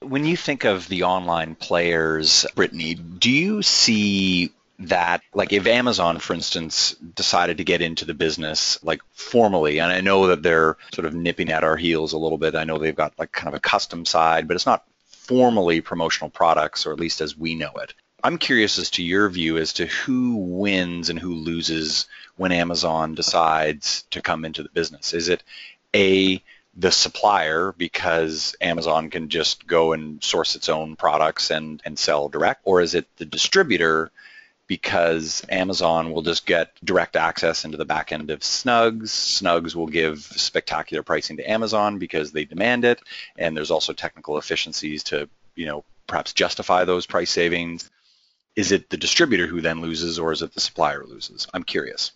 [0.00, 6.18] When you think of the online players, Brittany, do you see that like if Amazon
[6.18, 10.76] for instance decided to get into the business like formally and I know that they're
[10.92, 13.48] sort of nipping at our heels a little bit I know they've got like kind
[13.48, 14.84] of a custom side but it's not
[15.26, 17.94] formally promotional products, or at least as we know it.
[18.22, 23.14] I'm curious as to your view as to who wins and who loses when Amazon
[23.14, 25.12] decides to come into the business.
[25.12, 25.42] Is it
[25.94, 26.42] A,
[26.76, 32.28] the supplier because Amazon can just go and source its own products and, and sell
[32.28, 34.10] direct, or is it the distributor
[34.66, 39.02] because Amazon will just get direct access into the back end of Snugz.
[39.04, 43.00] Snugz will give spectacular pricing to Amazon because they demand it,
[43.38, 47.90] and there's also technical efficiencies to, you know, perhaps justify those price savings.
[48.56, 51.46] Is it the distributor who then loses, or is it the supplier loses?
[51.54, 52.12] I'm curious.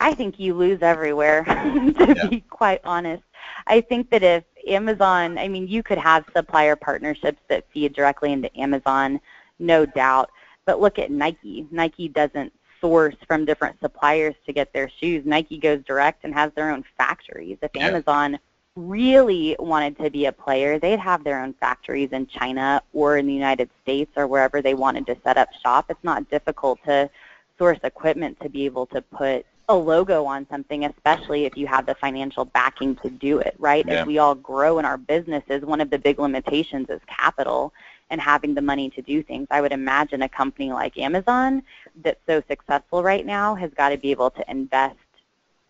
[0.00, 2.28] I think you lose everywhere, to Yeah.
[2.28, 3.22] be quite honest.
[3.66, 8.32] I think that if Amazon, I mean, you could have supplier partnerships that feed directly
[8.32, 9.20] into Amazon,
[9.58, 10.30] no doubt.
[10.64, 11.66] But look at Nike.
[11.70, 15.24] Nike doesn't source from different suppliers to get their shoes.
[15.24, 17.58] Nike goes direct and has their own factories.
[17.62, 17.86] If Yeah.
[17.88, 18.38] Amazon
[18.74, 23.26] really wanted to be a player, they'd have their own factories in China or in
[23.26, 25.86] the United States or wherever they wanted to set up shop.
[25.90, 27.10] It's not difficult to
[27.58, 31.86] source equipment to be able to put a logo on something, especially if you have
[31.86, 33.84] the financial backing to do it, right?
[33.86, 34.00] Yeah.
[34.00, 37.72] As we all grow in our businesses, one of the big limitations is capital
[38.10, 39.46] and having the money to do things.
[39.50, 41.62] I would imagine a company like Amazon
[42.02, 44.96] that's so successful right now has got to be able to invest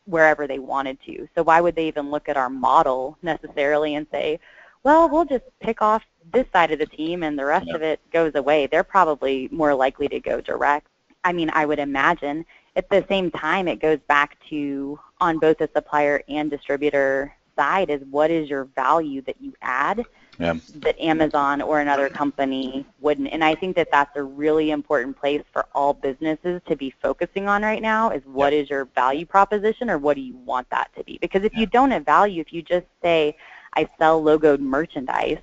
[0.07, 1.29] wherever they wanted to.
[1.37, 4.41] So why would they even look at our model necessarily and say,
[4.83, 7.77] well, we'll just pick off this side of the team and the rest Yeah.
[7.77, 8.67] of it goes away.
[8.67, 10.89] They're probably more likely to go direct.
[11.23, 12.45] I mean, I would imagine.
[12.75, 17.91] At the same time, it goes back to on both the supplier and distributor side
[17.91, 20.05] is what is your value that you add
[20.39, 20.55] Yeah.
[20.77, 23.29] that Amazon or another company wouldn't.
[23.31, 27.49] And I think that that's a really important place for all businesses to be focusing
[27.49, 30.91] on right now is what is your value proposition or what do you want that
[30.97, 31.19] to be?
[31.21, 33.37] Because if you don't have value, if you just say,
[33.75, 35.39] I sell logoed merchandise,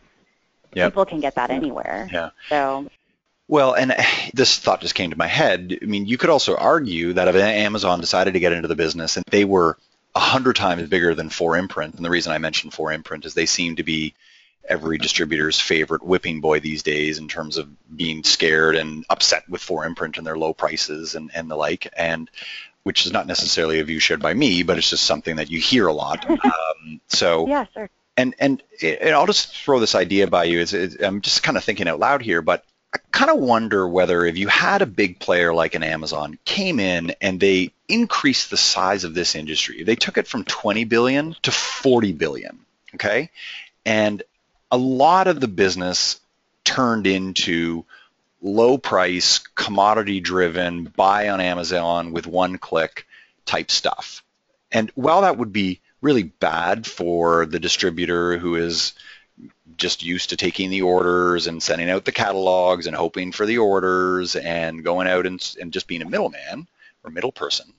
[0.71, 2.09] people can get that anywhere.
[2.11, 2.31] Yeah.
[2.49, 2.89] So
[3.49, 3.93] Well, and
[4.33, 5.77] this thought just came to my head.
[5.81, 9.17] I mean, you could also argue that if Amazon decided to get into the business
[9.17, 9.77] and they were
[10.15, 13.75] a hundred times bigger than 4imprint, and the reason I mentioned 4imprint is they seem
[13.75, 14.13] to be
[14.67, 19.61] every distributor's favorite whipping boy these days in terms of being scared and upset with
[19.61, 22.29] 4imprint and their low prices and, and the like, and
[22.83, 25.59] which is not necessarily a view shared by me, but it's just something that you
[25.59, 26.25] hear a lot.
[26.79, 27.89] Um, so yeah, sure.
[28.15, 30.61] and and, and I'll just throw this idea by you.
[30.61, 32.63] It's, it's, I'm just kind of thinking out loud here, but
[32.93, 36.79] I kind of wonder whether if you had a big player like an Amazon came
[36.79, 41.35] in and they increased the size of this industry, they took it from 20 billion
[41.43, 42.59] to 40 billion,
[42.95, 43.29] okay,
[43.85, 44.23] and
[44.71, 46.19] a lot of the business
[46.63, 47.85] turned into
[48.41, 53.05] low price, commodity driven, buy on Amazon with one click
[53.45, 54.23] type stuff.
[54.71, 58.93] And while that would be really bad for the distributor who is
[59.77, 63.57] just used to taking the orders and sending out the catalogs and hoping for the
[63.57, 66.67] orders and going out and, and just being a middleman
[67.03, 67.71] or middle person.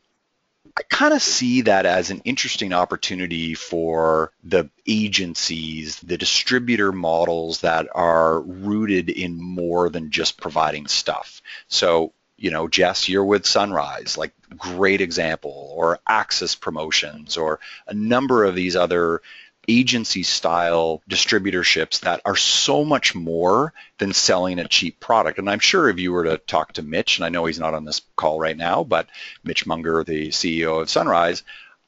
[0.77, 7.63] I kind of see that as an interesting opportunity for the agencies, the distributor models
[7.63, 11.43] that are rooted in more than just providing stuff.
[11.69, 17.95] So, you know, Jess, you're with Sunrise, like great example, or Access Promotions, or a
[17.95, 19.23] number of these other
[19.71, 25.39] agency style distributorships that are so much more than selling a cheap product.
[25.39, 27.75] And I'm sure if you were to talk to Mitch, and I know he's not
[27.75, 29.09] on this call right now, but
[29.45, 31.45] Mitch Munger, the CEO of Sunrise,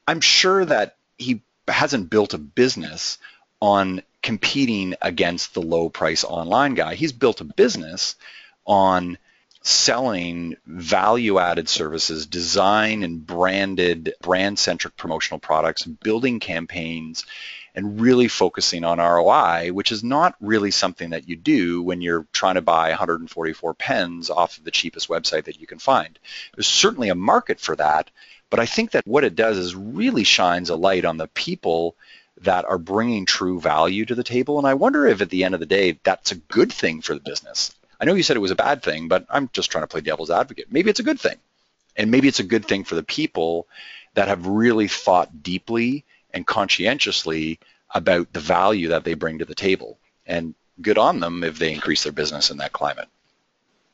[0.06, 3.18] I'm sure that he hasn't built a business
[3.60, 6.94] on competing against the low price online guy.
[6.94, 8.14] He's built a business
[8.64, 9.18] on
[9.62, 17.24] selling value added services, design and branded brand centric promotional products, building campaigns,
[17.74, 22.26] and really focusing on ROI, which is not really something that you do when you're
[22.32, 26.18] trying to buy 144 pens off of the cheapest website that you can find.
[26.54, 28.10] There's certainly a market for that,
[28.50, 31.96] but I think that what it does is really shines a light on the people
[32.42, 34.58] that are bringing true value to the table.
[34.58, 37.14] And I wonder if at the end of the day, that's a good thing for
[37.14, 37.74] the business.
[38.00, 40.00] I know you said it was a bad thing, but I'm just trying to play
[40.00, 40.66] devil's advocate.
[40.70, 41.36] Maybe it's a good thing.
[41.96, 43.68] And maybe it's a good thing for the people
[44.14, 46.04] that have really thought deeply
[46.34, 47.58] and conscientiously
[47.94, 49.98] about the value that they bring to the table.
[50.26, 53.08] And good on them if they increase their business in that climate.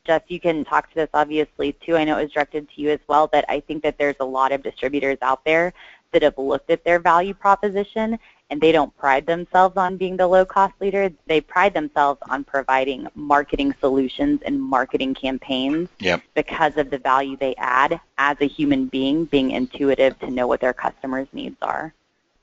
[0.05, 1.95] Jeff, you can talk to this obviously too.
[1.95, 4.25] I know it was directed to you as well, but I think that there's a
[4.25, 5.73] lot of distributors out there
[6.11, 8.17] that have looked at their value proposition
[8.49, 11.11] and they don't pride themselves on being the low cost leader.
[11.27, 16.23] They pride themselves on providing marketing solutions and marketing campaigns Yep.
[16.33, 20.61] because of the value they add as a human being, being intuitive to know what
[20.61, 21.93] their customers' needs are.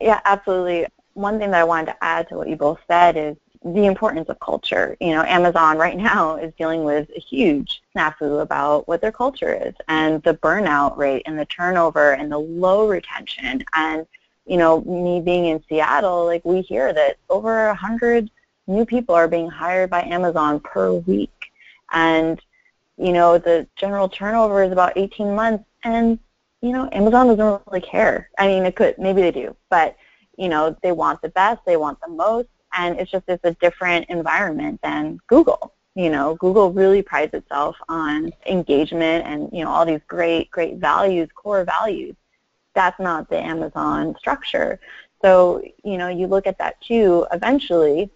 [0.00, 0.86] Yeah, absolutely.
[1.14, 4.28] One thing that I wanted to add to what you both said is the importance
[4.28, 4.96] of culture.
[5.00, 9.52] You know, Amazon right now is dealing with a huge snafu about what their culture
[9.54, 13.64] is and the burnout rate and the turnover and the low retention.
[13.74, 14.06] And,
[14.46, 18.30] you know, me being in Seattle, like we hear that over a hundred
[18.66, 21.50] new people are being hired by Amazon per week.
[21.92, 22.40] And,
[22.98, 26.18] you know, the general turnover is about 18 months and
[26.66, 28.28] you know, Amazon doesn't really care.
[28.38, 29.96] I mean, it could, maybe they do, but,
[30.36, 33.54] you know, they want the best, they want the most, and it's just, it's a
[33.54, 35.72] different environment than Google.
[35.94, 40.76] You know, Google really prides itself on engagement and, you know, all these great, great
[40.76, 42.16] values, core values.
[42.76, 44.78] that's not the Amazon structure.
[45.22, 48.10] So, you know, you look at that too, eventually,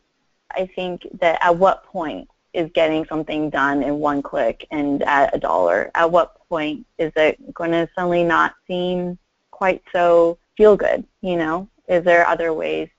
[0.53, 5.35] I think that at what point is getting something done in one click and at
[5.35, 5.91] a dollar?
[5.95, 9.17] At what point is it going to suddenly not seem
[9.51, 11.67] quite so feel good, you know?
[11.89, 12.91] Is there other ways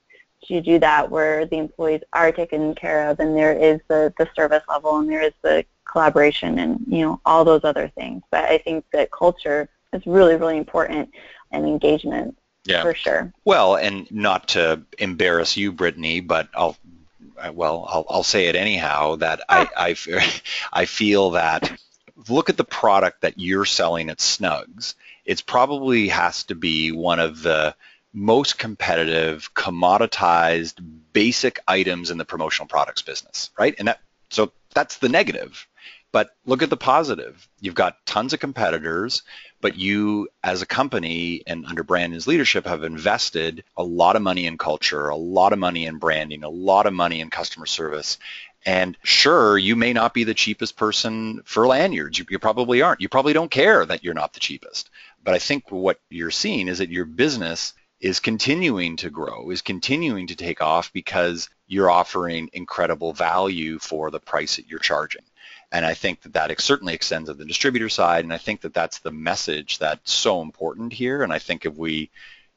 [0.46, 4.28] to do that where the employees are taken care of and there is the, the
[4.36, 8.24] service level and there is the collaboration and, you know, all those other things.
[8.32, 11.12] But I think that culture is really, really important
[11.52, 12.36] and engagement
[12.66, 12.82] yeah.
[12.82, 13.32] for sure.
[13.46, 16.78] Well, and not to embarrass you, Brittany, but I'll
[17.54, 19.16] well, I'll, I'll say it anyhow.
[19.16, 19.86] That I, ah.
[19.86, 20.42] I
[20.82, 21.72] I feel that
[22.30, 24.96] look at the product that you're selling at Snugz.
[25.26, 27.76] It probably has to be one of the
[28.14, 30.76] most competitive, commoditized,
[31.14, 33.76] basic items in the promotional products business, right?
[33.80, 35.68] And that so that's the negative.
[36.12, 37.48] But look at the positive.
[37.62, 39.24] You've got tons of competitors,
[39.62, 44.46] but you as a company and under Brandon's leadership have invested a lot of money
[44.46, 48.18] in culture, a lot of money in branding, a lot of money in customer service.
[48.66, 52.20] And sure, you may not be the cheapest person for lanyards.
[52.20, 53.02] You, you, probably aren't.
[53.02, 54.90] You probably don't care that you're not the cheapest.
[55.24, 59.62] But I think what you're seeing is that your business is continuing to grow, is
[59.62, 65.24] continuing to take off because you're offering incredible value for the price that you're charging.
[65.72, 68.26] And I think that that certainly extends to the distributor side.
[68.26, 71.24] And I think that that's the message that's so important here.
[71.24, 72.10] And I think if we,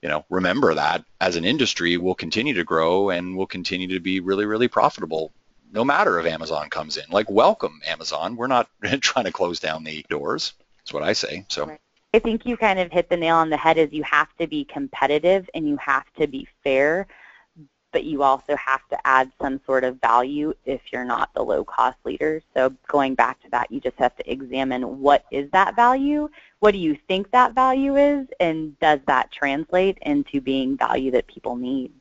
[0.03, 4.01] you know, remember that as an industry, we'll continue to grow and we'll continue to
[4.01, 5.33] be really, really profitable
[5.75, 7.05] no matter if Amazon comes in.
[7.11, 8.37] Like, welcome, Amazon.
[8.37, 8.69] We're not
[9.01, 10.55] trying to close down the doors.
[10.79, 11.45] That's what I say.
[11.49, 11.67] So.
[11.67, 11.81] Right.
[12.15, 14.47] I think you kind of hit the nail on the head is you have to
[14.47, 17.09] be competitive and you have to be fair
[17.95, 21.97] but you also have to add some sort of value if you're not the low-cost
[22.05, 22.43] leader.
[22.53, 26.73] So going back to that, you just have to examine what is that value, what
[26.73, 31.55] do you think that value is, and does that translate into being value that people
[31.55, 31.93] need?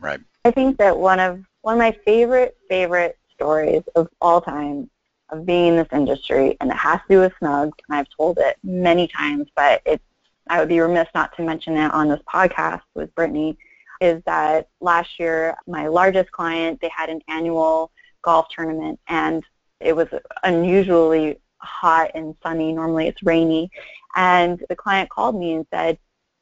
[0.00, 0.18] Right.
[0.44, 4.88] I think that one of one of my favorite favorite stories of all time
[5.30, 8.38] of being in this industry, and it has to do with Snugz, and I've told
[8.38, 10.04] it many times, but it's
[10.46, 13.58] I would be remiss not to mention it on this podcast with Brittany,
[14.00, 17.90] is that last year my largest client, they had an annual
[18.22, 19.42] golf tournament and
[19.80, 20.06] it was
[20.44, 22.72] unusually hot and sunny.
[22.72, 23.72] Normally it's rainy.
[24.14, 25.98] And the client called me and said,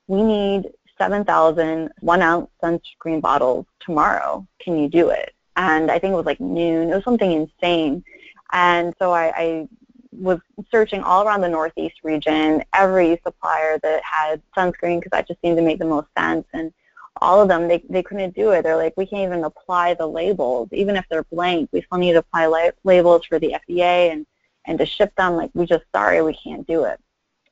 [0.07, 4.47] we need 7,000 one-ounce sunscreen bottles tomorrow.
[4.61, 5.35] Can you do it?
[5.57, 6.91] And I think it was like noon.
[6.91, 8.05] It was something insane.
[8.53, 9.69] And so I, I
[10.13, 10.39] was
[10.71, 15.57] searching all around the Northeast region, every supplier that had sunscreen because that just seemed
[15.57, 16.47] to make the most sense.
[16.53, 16.73] And
[17.21, 18.63] all of them, they, they couldn't do it.
[18.63, 20.69] They're like, we can't even apply the labels.
[20.73, 24.27] Even if they're blank, we still need to apply la- labels for the FDA and,
[24.67, 25.37] and to ship them.
[25.37, 27.01] Like, we just, sorry, we can't do it.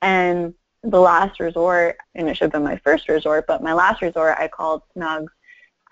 [0.01, 4.03] And the last resort, and it should have been my first resort, but my last
[4.03, 5.29] resort, I called Snugz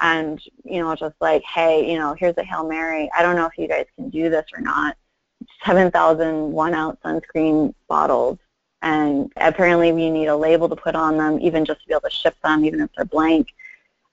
[0.01, 3.11] and, you know, just like, hey, you know, here's a Hail Mary.
[3.16, 4.97] I don't know if you guys can do this or not.
[5.64, 8.38] 7,000 one-ounce sunscreen bottles
[8.82, 12.03] and apparently we need a label to put on them even just to be able
[12.03, 13.49] to ship them even if they're blank.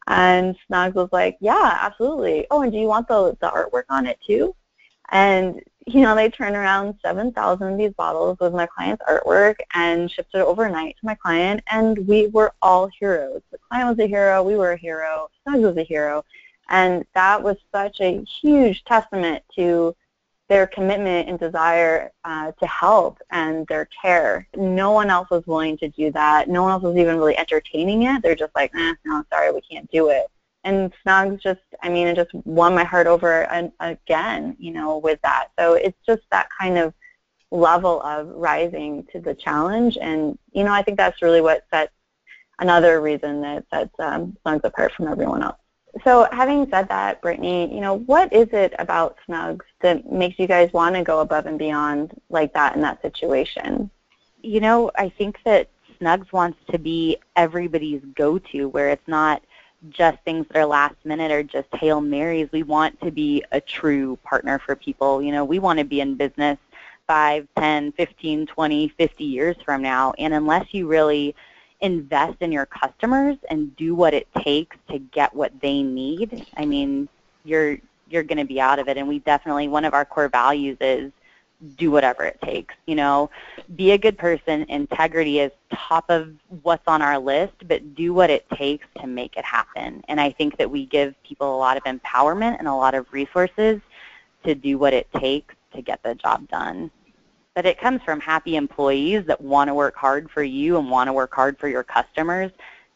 [0.08, 2.48] And Snugz was like, yeah, absolutely.
[2.50, 4.56] Oh, and do you want the, the artwork on it too?
[5.10, 10.12] And, you know, they turned around 7,000 of these bottles with my client's artwork and
[10.12, 13.42] shipped it overnight to my client, and we were all heroes.
[13.52, 16.26] The client was a hero, we were a hero, Snugz was a hero,
[16.70, 19.96] and that was such a huge testament to
[20.50, 24.48] their commitment and desire uh, to help and their care.
[24.56, 26.48] No one else was willing to do that.
[26.48, 28.22] No one else was even really entertaining it.
[28.22, 30.28] They're just like, eh, no, sorry, we can't do it.
[30.68, 34.98] And Snugz just, I mean, it just won my heart over and, again, you know,
[34.98, 35.46] with that.
[35.58, 36.94] So it's just that kind of
[37.52, 39.98] level of rising to the challenge.
[40.08, 41.94] And, you know, I think that's really what sets
[42.60, 45.62] another reason that sets um, Snugz apart from everyone else.
[46.04, 50.48] So having said that, Brittany, you know, what is it about Snugz that makes you
[50.48, 53.90] guys want to go above and beyond like that in that situation?
[54.42, 59.42] You know, I think that Snugz wants to be everybody's go-to where it's not
[59.90, 62.50] just things that are last minute or just Hail Marys.
[62.52, 65.22] We want to be a true partner for people.
[65.22, 66.58] You know, we want to be in business
[67.08, 70.14] 5, 10, 15, 20, 50 years from now.
[70.18, 71.36] And unless you really
[71.82, 76.66] invest in your customers and do what it takes to get what they need, I
[76.66, 77.08] mean,
[77.44, 77.78] you're
[78.10, 78.98] you're going to be out of it.
[78.98, 81.12] And we definitely one of our core values is
[81.76, 82.76] do whatever it takes.
[82.86, 83.30] You know,
[83.76, 84.64] be a good person.
[84.70, 86.30] Integrity is top of
[86.62, 90.04] what's on our list, but do what it takes to make it happen.
[90.08, 93.08] And I think that we give people a lot of empowerment and a lot of
[93.12, 93.82] resources
[94.44, 96.92] to do what it takes to get the job done.
[97.58, 101.08] but it comes from happy employees that want to work hard for you and want
[101.08, 102.52] to work hard for your customers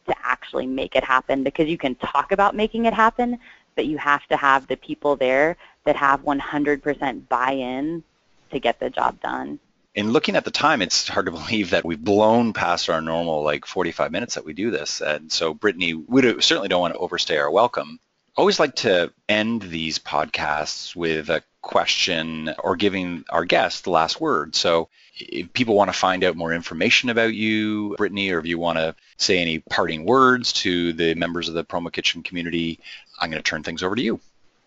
[0.05, 3.39] to actually make it happen because you can talk about making it happen,
[3.76, 8.03] but you have to have the people there that have 100% buy-in
[8.52, 9.60] to get the job done.
[9.93, 13.43] In looking at the time, it's hard to believe that we've blown past our normal
[13.43, 15.02] like 45 minutes that we do this.
[15.02, 17.99] And so, Brittany, we certainly don't want to overstay our welcome.
[18.38, 24.20] Always like to end these podcasts with a question or giving our guest the last
[24.20, 24.56] word.
[24.56, 28.58] So if people want to find out more information about you, Brittany, or if you
[28.58, 32.80] want to say any parting words to the members of the Promo Kitchen community,
[33.20, 34.20] I'm going to turn things over to you.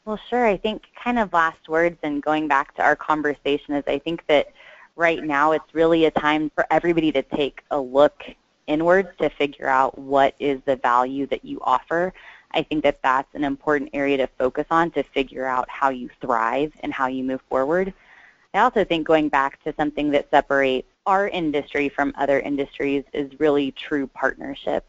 [0.05, 0.47] Well, sure.
[0.47, 4.27] I think kind of last words and going back to our conversation is I think
[4.27, 4.53] that
[4.97, 8.23] right now it's really a time for everybody to take a look
[8.67, 12.13] inwards to figure out what is the value that you offer.
[12.53, 16.11] I think that that's an important area to focus on to figure out how you
[16.21, 17.93] thrive and how you move forward.
[18.53, 23.41] I also think going back to something that separates our industry from other industries is
[23.41, 24.85] really true partnership.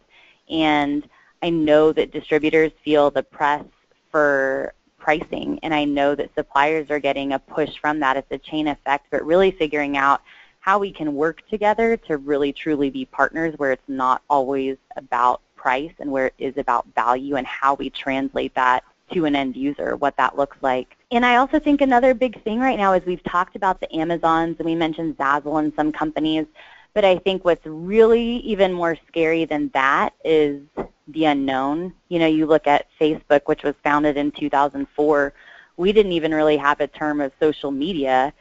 [0.50, 1.08] And
[1.42, 3.66] I know that distributors feel the press
[4.12, 4.74] for
[5.06, 8.18] pricing, and I know that suppliers are getting a push from that.
[8.18, 10.24] It's a chain effect, but really figuring out
[10.62, 15.42] how we can work together to really truly be partners where it's not always about
[15.56, 18.84] price and where it is about value and how we translate that
[19.14, 20.98] to an end user, what that looks like.
[21.12, 24.56] And I also think another big thing right now is we've talked about the Amazons
[24.58, 26.48] and we mentioned Zazzle and some companies,
[26.96, 30.62] but I think what's really even more scary than that is
[31.10, 31.94] the unknown.
[32.08, 35.34] You know, you look at Facebook, which was founded in 2004.
[35.78, 38.34] We didn't even really have a term of social media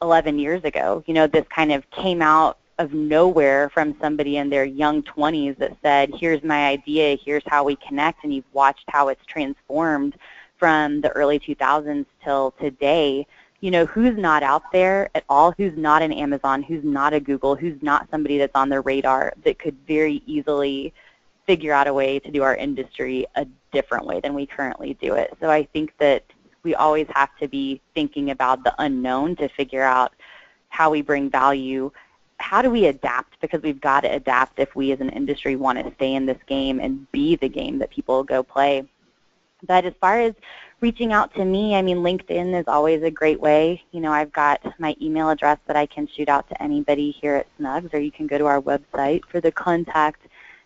[0.00, 1.02] 11 years ago.
[1.06, 5.58] You know, this kind of came out of nowhere from somebody in their young 20s
[5.58, 10.14] that said, here's my idea, here's how we connect, and you've watched how it's transformed
[10.58, 13.26] from the early 2000s till today.
[13.60, 17.20] You know, who's not out there at all, who's not an Amazon, who's not a
[17.20, 20.92] Google, who's not somebody that's on their radar that could very easily
[21.46, 25.14] figure out a way to do our industry a different way than we currently do
[25.14, 25.32] it.
[25.40, 26.24] So I think that
[26.64, 30.12] we always have to be thinking about the unknown to figure out
[30.68, 31.90] how we bring value.
[32.38, 33.40] How do we adapt?
[33.40, 36.42] Because we've got to adapt if we as an industry want to stay in this
[36.46, 38.86] game and be the game that people go play.
[39.66, 40.34] But as far as
[40.80, 43.82] reaching out to me, I mean, LinkedIn is always a great way.
[43.92, 47.36] You know, I've got my email address that I can shoot out to anybody here
[47.36, 50.22] at Snugz, or you can go to our website for the contact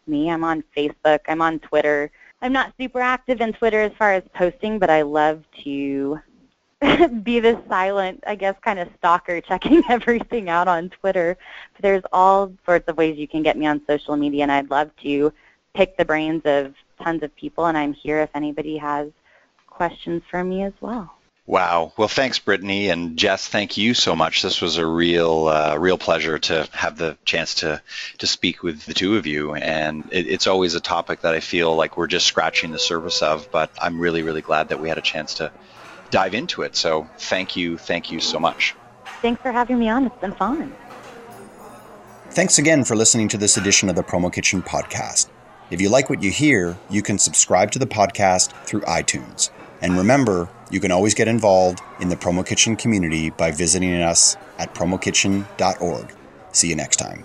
[0.06, 0.30] me.
[0.30, 1.20] I'm on Facebook.
[1.28, 2.10] I'm on Twitter.
[2.42, 6.20] I'm not super active in Twitter as far as posting, but I love to
[7.22, 11.36] be the silent, I guess, kind of stalker checking everything out on Twitter.
[11.74, 14.70] But there's all sorts of ways you can get me on social media, and I'd
[14.70, 15.32] love to
[15.74, 19.10] pick the brains of tons of people, and I'm here if anybody has
[19.80, 21.10] questions for me as well.
[21.46, 21.94] Wow.
[21.96, 23.48] Well, thanks, Brittany and Jess.
[23.48, 24.42] Thank you so much.
[24.42, 27.80] This was a real, uh, real pleasure to have the chance to
[28.18, 29.54] to speak with the two of you.
[29.54, 33.22] And it, it's always a topic that I feel like we're just scratching the surface
[33.22, 33.50] of.
[33.50, 35.50] But I'm really, really glad that we had a chance to
[36.10, 36.76] dive into it.
[36.76, 38.76] So thank you, thank you so much.
[39.22, 40.04] Thanks for having me on.
[40.04, 40.74] It's been fun.
[42.32, 45.30] Thanks again for listening to this edition of the Promo Kitchen podcast.
[45.70, 49.50] If you like what you hear, you can subscribe to the podcast through iTunes.
[49.80, 54.36] And remember, you can always get involved in the Promo Kitchen community by visiting us
[54.58, 56.14] at promokitchen.org.
[56.52, 57.24] See you next time.